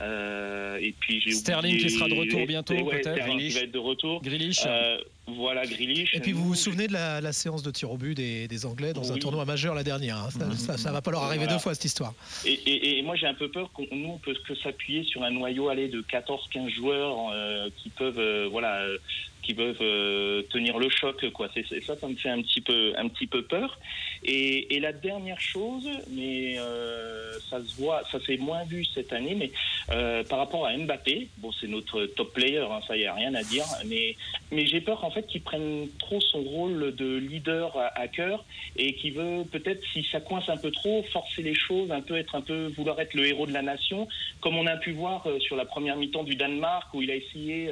euh, 0.00 0.76
et 0.80 0.92
puis 0.98 1.20
j'ai 1.20 1.30
Sterling 1.30 1.74
oublié- 1.74 1.86
qui 1.88 1.90
sera 1.94 2.08
de 2.08 2.14
retour 2.14 2.46
bientôt, 2.46 2.74
Ouais, 2.74 3.00
peut-être. 3.02 3.12
Sterling 3.22 3.38
qui 3.38 3.50
va 3.50 3.60
être 3.60 3.70
de 3.72 3.78
retour. 3.78 4.20
Grealish. 4.22 4.62
Euh, 4.66 4.98
voilà, 5.26 5.64
Grealish. 5.66 6.14
Et 6.14 6.20
puis 6.20 6.32
vous 6.32 6.44
vous 6.44 6.54
souvenez 6.54 6.86
de 6.86 6.92
la, 6.92 7.20
la 7.20 7.32
séance 7.32 7.62
de 7.62 7.70
tir 7.70 7.90
au 7.90 7.96
but 7.96 8.14
des, 8.14 8.46
des 8.46 8.66
Anglais 8.66 8.92
dans 8.92 9.12
un 9.12 9.16
tournoi 9.16 9.44
majeur 9.44 9.74
la 9.74 9.82
dernière. 9.82 10.18
hein. 10.18 10.28
Ça, 10.30 10.50
ça, 10.56 10.76
ça 10.76 10.92
va 10.92 11.00
pas 11.02 11.10
leur 11.10 11.22
arriver 11.22 11.44
Voilà. 11.44 11.54
deux 11.58 11.62
fois 11.62 11.74
cette 11.74 11.84
histoire. 11.86 12.12
Et, 12.44 12.52
et- 12.52 12.98
et 12.98 13.02
moi 13.02 13.16
j'ai 13.16 13.26
un 13.26 13.34
peu 13.34 13.50
peur 13.50 13.70
qu'on 13.72 13.86
nous 13.90 14.10
on 14.10 14.18
peut 14.18 14.34
que 14.46 14.54
s'appuyer 14.54 15.02
sur 15.04 15.22
un 15.22 15.30
noyau 15.30 15.68
allé 15.70 15.88
de 15.88 16.02
14-15 16.02 16.68
joueurs 16.74 17.16
euh, 17.32 17.68
qui 17.78 17.88
peuvent 17.88 18.18
euh, 18.18 18.48
voilà 18.50 18.82
euh, 18.82 18.98
qui 19.44 19.54
peuvent 19.54 19.76
euh, 19.80 20.42
tenir 20.50 20.78
le 20.78 20.88
choc 20.88 21.30
quoi. 21.30 21.48
C'est, 21.54 21.82
ça 21.82 21.96
ça 21.96 22.08
me 22.08 22.16
fait 22.16 22.30
un 22.30 22.40
petit 22.42 22.60
peu 22.60 22.92
un 22.96 23.08
petit 23.08 23.26
peu 23.26 23.42
peur. 23.42 23.78
Et, 24.24 24.80
la 24.80 24.92
dernière 24.92 25.40
chose, 25.40 25.88
mais 26.10 26.58
euh, 26.58 27.32
ça 27.48 27.58
se 27.62 27.74
voit, 27.80 28.02
ça 28.10 28.20
s'est 28.20 28.36
moins 28.36 28.64
vu 28.64 28.84
cette 28.84 29.14
année, 29.14 29.34
mais 29.34 29.50
euh, 29.90 30.22
par 30.24 30.38
rapport 30.38 30.66
à 30.66 30.76
Mbappé, 30.76 31.28
bon 31.38 31.52
c'est 31.52 31.68
notre 31.68 32.04
top 32.04 32.34
player, 32.34 32.66
hein, 32.70 32.80
ça 32.86 32.96
y 32.96 33.06
a 33.06 33.14
rien 33.14 33.34
à 33.34 33.42
dire, 33.42 33.64
mais 33.86 34.14
mais 34.52 34.66
j'ai 34.66 34.82
peur 34.82 35.02
en 35.04 35.10
fait 35.10 35.26
qu'il 35.26 35.40
prenne 35.40 35.88
trop 35.98 36.20
son 36.20 36.42
rôle 36.42 36.94
de 36.94 37.16
leader 37.16 37.74
à, 37.94 38.08
cœur 38.08 38.44
et 38.76 38.94
qui 38.94 39.10
veut 39.10 39.44
peut-être, 39.50 39.82
si 39.92 40.06
ça 40.10 40.20
coince 40.20 40.48
un 40.50 40.58
peu 40.58 40.70
trop, 40.70 41.02
forcer 41.04 41.42
les 41.42 41.54
choses, 41.54 41.90
un 41.90 42.02
peu 42.02 42.16
être 42.18 42.34
un 42.34 42.42
peu 42.42 42.66
vouloir 42.76 43.00
être 43.00 43.14
le 43.14 43.26
héros 43.26 43.46
de 43.46 43.52
la 43.52 43.62
nation, 43.62 44.06
comme 44.40 44.56
on 44.58 44.66
a 44.66 44.76
pu 44.76 44.92
voir 44.92 45.26
sur 45.40 45.56
la 45.56 45.64
première 45.64 45.96
mi-temps 45.96 46.24
du 46.24 46.34
Danemark 46.34 46.92
où 46.92 47.00
il 47.00 47.10
a 47.10 47.16
essayé 47.16 47.70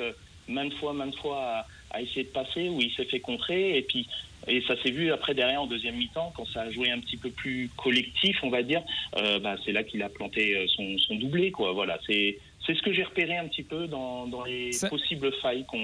maintes 0.49 0.75
fois, 0.75 0.93
maintes 0.93 1.17
fois 1.17 1.41
à, 1.41 1.67
à 1.91 2.03
essayer 2.03 2.25
de 2.25 2.29
passer, 2.29 2.69
où 2.69 2.81
il 2.81 2.93
s'est 2.93 3.05
fait 3.05 3.21
contrer 3.21 3.79
et 3.79 3.83
puis 3.83 4.07
et 4.49 4.61
ça 4.63 4.75
s'est 4.83 4.91
vu 4.91 5.13
après 5.13 5.35
derrière 5.35 5.63
en 5.63 5.67
deuxième 5.67 5.97
mi-temps 5.97 6.33
quand 6.37 6.47
ça 6.49 6.63
a 6.63 6.71
joué 6.71 6.91
un 6.91 6.99
petit 6.99 7.17
peu 7.17 7.31
plus 7.31 7.71
collectif, 7.77 8.39
on 8.43 8.51
va 8.51 8.63
dire. 8.63 8.83
euh, 9.17 9.39
bah, 9.39 9.55
c'est 9.65 9.71
là 9.71 9.85
qu'il 9.85 10.03
a 10.03 10.09
planté 10.09 10.57
euh, 10.57 10.67
son, 10.67 10.99
son 10.99 11.15
doublé, 11.15 11.53
quoi. 11.53 11.73
Voilà, 11.73 12.01
c'est 12.07 12.39
c'est 12.67 12.75
ce 12.75 12.83
que 12.83 12.93
j'ai 12.93 13.03
repéré 13.03 13.37
un 13.37 13.47
petit 13.49 13.63
peu 13.63 13.87
dans, 13.89 14.27
dans 14.27 14.45
les 14.45 14.73
Ça- 14.73 14.89
possibles 14.89 15.33
failles 15.43 15.65
qu'on 15.67 15.81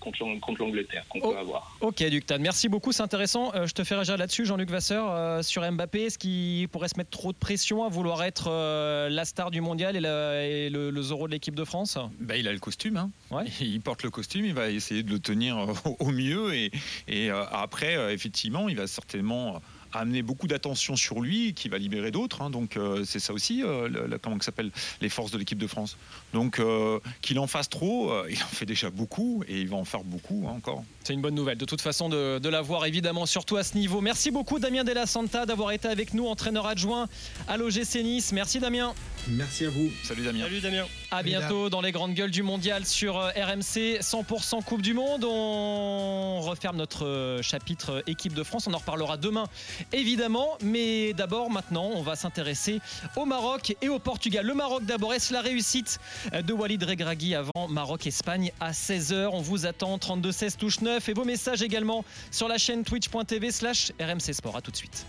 contre 0.00 0.18
l'Ang- 0.20 0.38
contre 0.40 0.60
l'Angleterre 0.62 1.04
qu'on 1.08 1.20
Oh. 1.22 1.32
peut 1.32 1.38
avoir. 1.38 1.76
Ok, 1.80 2.02
Ductan, 2.08 2.36
merci 2.40 2.68
beaucoup, 2.68 2.92
c'est 2.92 3.02
intéressant. 3.02 3.52
Euh, 3.54 3.66
je 3.66 3.74
te 3.74 3.84
fais 3.84 3.94
réagir 3.94 4.16
là-dessus, 4.16 4.44
Jean-Luc 4.44 4.70
Vasseur, 4.70 5.10
euh, 5.10 5.42
sur 5.42 5.62
Mbappé. 5.70 6.04
Est-ce 6.04 6.18
qu'il 6.18 6.68
pourrait 6.68 6.88
se 6.88 6.96
mettre 6.98 7.10
trop 7.10 7.32
de 7.32 7.38
pression 7.38 7.84
à 7.84 7.88
vouloir 7.88 8.22
être 8.24 8.48
euh, 8.50 9.08
la 9.08 9.24
star 9.24 9.50
du 9.50 9.60
mondial 9.60 9.96
et, 9.96 10.00
la- 10.00 10.46
et 10.46 10.68
le, 10.70 10.90
le 10.90 11.02
Zoro 11.02 11.26
de 11.26 11.32
l'équipe 11.32 11.54
de 11.54 11.64
France? 11.64 11.98
Bah, 12.20 12.36
il 12.36 12.46
a 12.48 12.52
le 12.52 12.58
costume. 12.58 12.96
hein. 12.96 13.10
Ouais. 13.30 13.44
Il 13.60 13.80
porte 13.80 14.02
le 14.02 14.10
costume, 14.10 14.44
il 14.44 14.54
va 14.54 14.70
essayer 14.70 15.02
de 15.02 15.10
le 15.10 15.18
tenir 15.20 15.56
au 16.00 16.10
mieux. 16.10 16.54
Et, 16.54 16.70
et, 17.08 17.30
euh, 17.30 17.44
après, 17.50 17.96
euh, 17.96 18.12
effectivement, 18.12 18.68
il 18.68 18.76
va 18.76 18.86
certainement 18.86 19.60
amener 19.92 20.22
beaucoup 20.22 20.46
d'attention 20.46 20.96
sur 20.96 21.20
lui, 21.20 21.54
qui 21.54 21.68
va 21.68 21.78
libérer 21.78 22.10
d'autres. 22.10 22.42
hein. 22.42 22.50
donc 22.50 22.76
euh, 22.76 23.04
c'est 23.04 23.18
ça 23.20 23.32
aussi, 23.32 23.62
euh, 23.62 23.88
le- 23.88 24.06
le- 24.06 24.18
comment 24.18 24.36
que 24.38 24.44
ça 24.44 24.50
s'appelle, 24.50 24.70
les 25.00 25.08
forces 25.08 25.30
de 25.30 25.38
l'équipe 25.38 25.58
de 25.58 25.66
France. 25.66 25.96
Donc 26.34 26.58
euh, 26.58 26.98
qu'il 27.22 27.38
en 27.38 27.46
fasse 27.46 27.68
trop, 27.68 28.10
euh, 28.12 28.26
il 28.30 28.36
en 28.42 28.46
fait 28.48 28.66
déjà 28.66 28.90
beaucoup 28.90 29.42
et 29.48 29.60
il 29.60 29.68
va 29.68 29.76
en 29.76 29.84
faire 29.84 30.04
beaucoup 30.04 30.44
hein, 30.48 30.52
encore. 30.56 30.84
C'est 31.04 31.14
une 31.14 31.22
bonne 31.22 31.34
nouvelle, 31.34 31.56
de 31.58 31.64
toute 31.64 31.80
façon, 31.80 32.08
de, 32.08 32.38
de 32.38 32.48
l'avoir, 32.48 32.84
évidemment, 32.86 33.24
surtout 33.26 33.56
à 33.56 33.62
ce 33.64 33.76
niveau. 33.76 34.00
Merci 34.00 34.30
beaucoup, 34.30 34.58
Damien 34.58 34.84
Della 34.84 35.06
Santa, 35.06 35.46
d'avoir 35.46 35.72
été 35.72 35.88
avec 35.88 36.12
nous, 36.14 36.26
entraîneur 36.26 36.66
adjoint 36.66 37.08
à 37.46 37.56
l'OGC 37.56 38.02
Nice. 38.02 38.32
Merci, 38.32 38.58
Damien. 38.60 38.92
Merci 39.28 39.64
à 39.66 39.70
vous. 39.70 39.90
Salut 40.04 40.24
Damien. 40.24 40.44
Salut 40.44 40.60
Damien. 40.60 40.84
À 41.10 41.22
bientôt 41.22 41.70
dans 41.70 41.80
les 41.80 41.90
grandes 41.90 42.12
gueules 42.12 42.30
du 42.30 42.42
mondial 42.42 42.84
sur 42.84 43.16
euh, 43.16 43.30
RMC 43.30 44.00
100% 44.00 44.62
Coupe 44.62 44.82
du 44.82 44.92
Monde. 44.92 45.24
On 45.24 46.42
referme 46.42 46.76
notre 46.76 47.06
euh, 47.06 47.40
chapitre 47.40 47.92
euh, 47.92 48.02
équipe 48.06 48.34
de 48.34 48.42
France. 48.42 48.66
On 48.66 48.74
en 48.74 48.78
reparlera 48.78 49.16
demain 49.16 49.44
évidemment. 49.92 50.58
Mais 50.62 51.14
d'abord, 51.14 51.50
maintenant, 51.50 51.90
on 51.94 52.02
va 52.02 52.14
s'intéresser 52.14 52.80
au 53.16 53.24
Maroc 53.24 53.74
et 53.80 53.88
au 53.88 53.98
Portugal. 53.98 54.44
Le 54.44 54.52
Maroc 54.52 54.84
d'abord. 54.84 55.14
Est-ce 55.14 55.32
la 55.32 55.40
réussite 55.40 55.98
de 56.32 56.52
Walid 56.52 56.82
Regragui 56.82 57.34
avant 57.34 57.66
Maroc-Espagne 57.68 58.52
à 58.60 58.72
16h 58.72 59.30
On 59.32 59.40
vous 59.40 59.64
attend 59.64 59.96
32-16 59.96 60.56
touche 60.56 60.80
9 60.82 61.08
et 61.08 61.14
vos 61.14 61.24
messages 61.24 61.62
également 61.62 62.04
sur 62.30 62.48
la 62.48 62.58
chaîne 62.58 62.84
twitch.tv 62.84 63.50
slash 63.50 63.92
RMC 63.98 64.34
Sport. 64.34 64.56
À 64.58 64.60
tout 64.60 64.70
de 64.70 64.76
suite. 64.76 65.06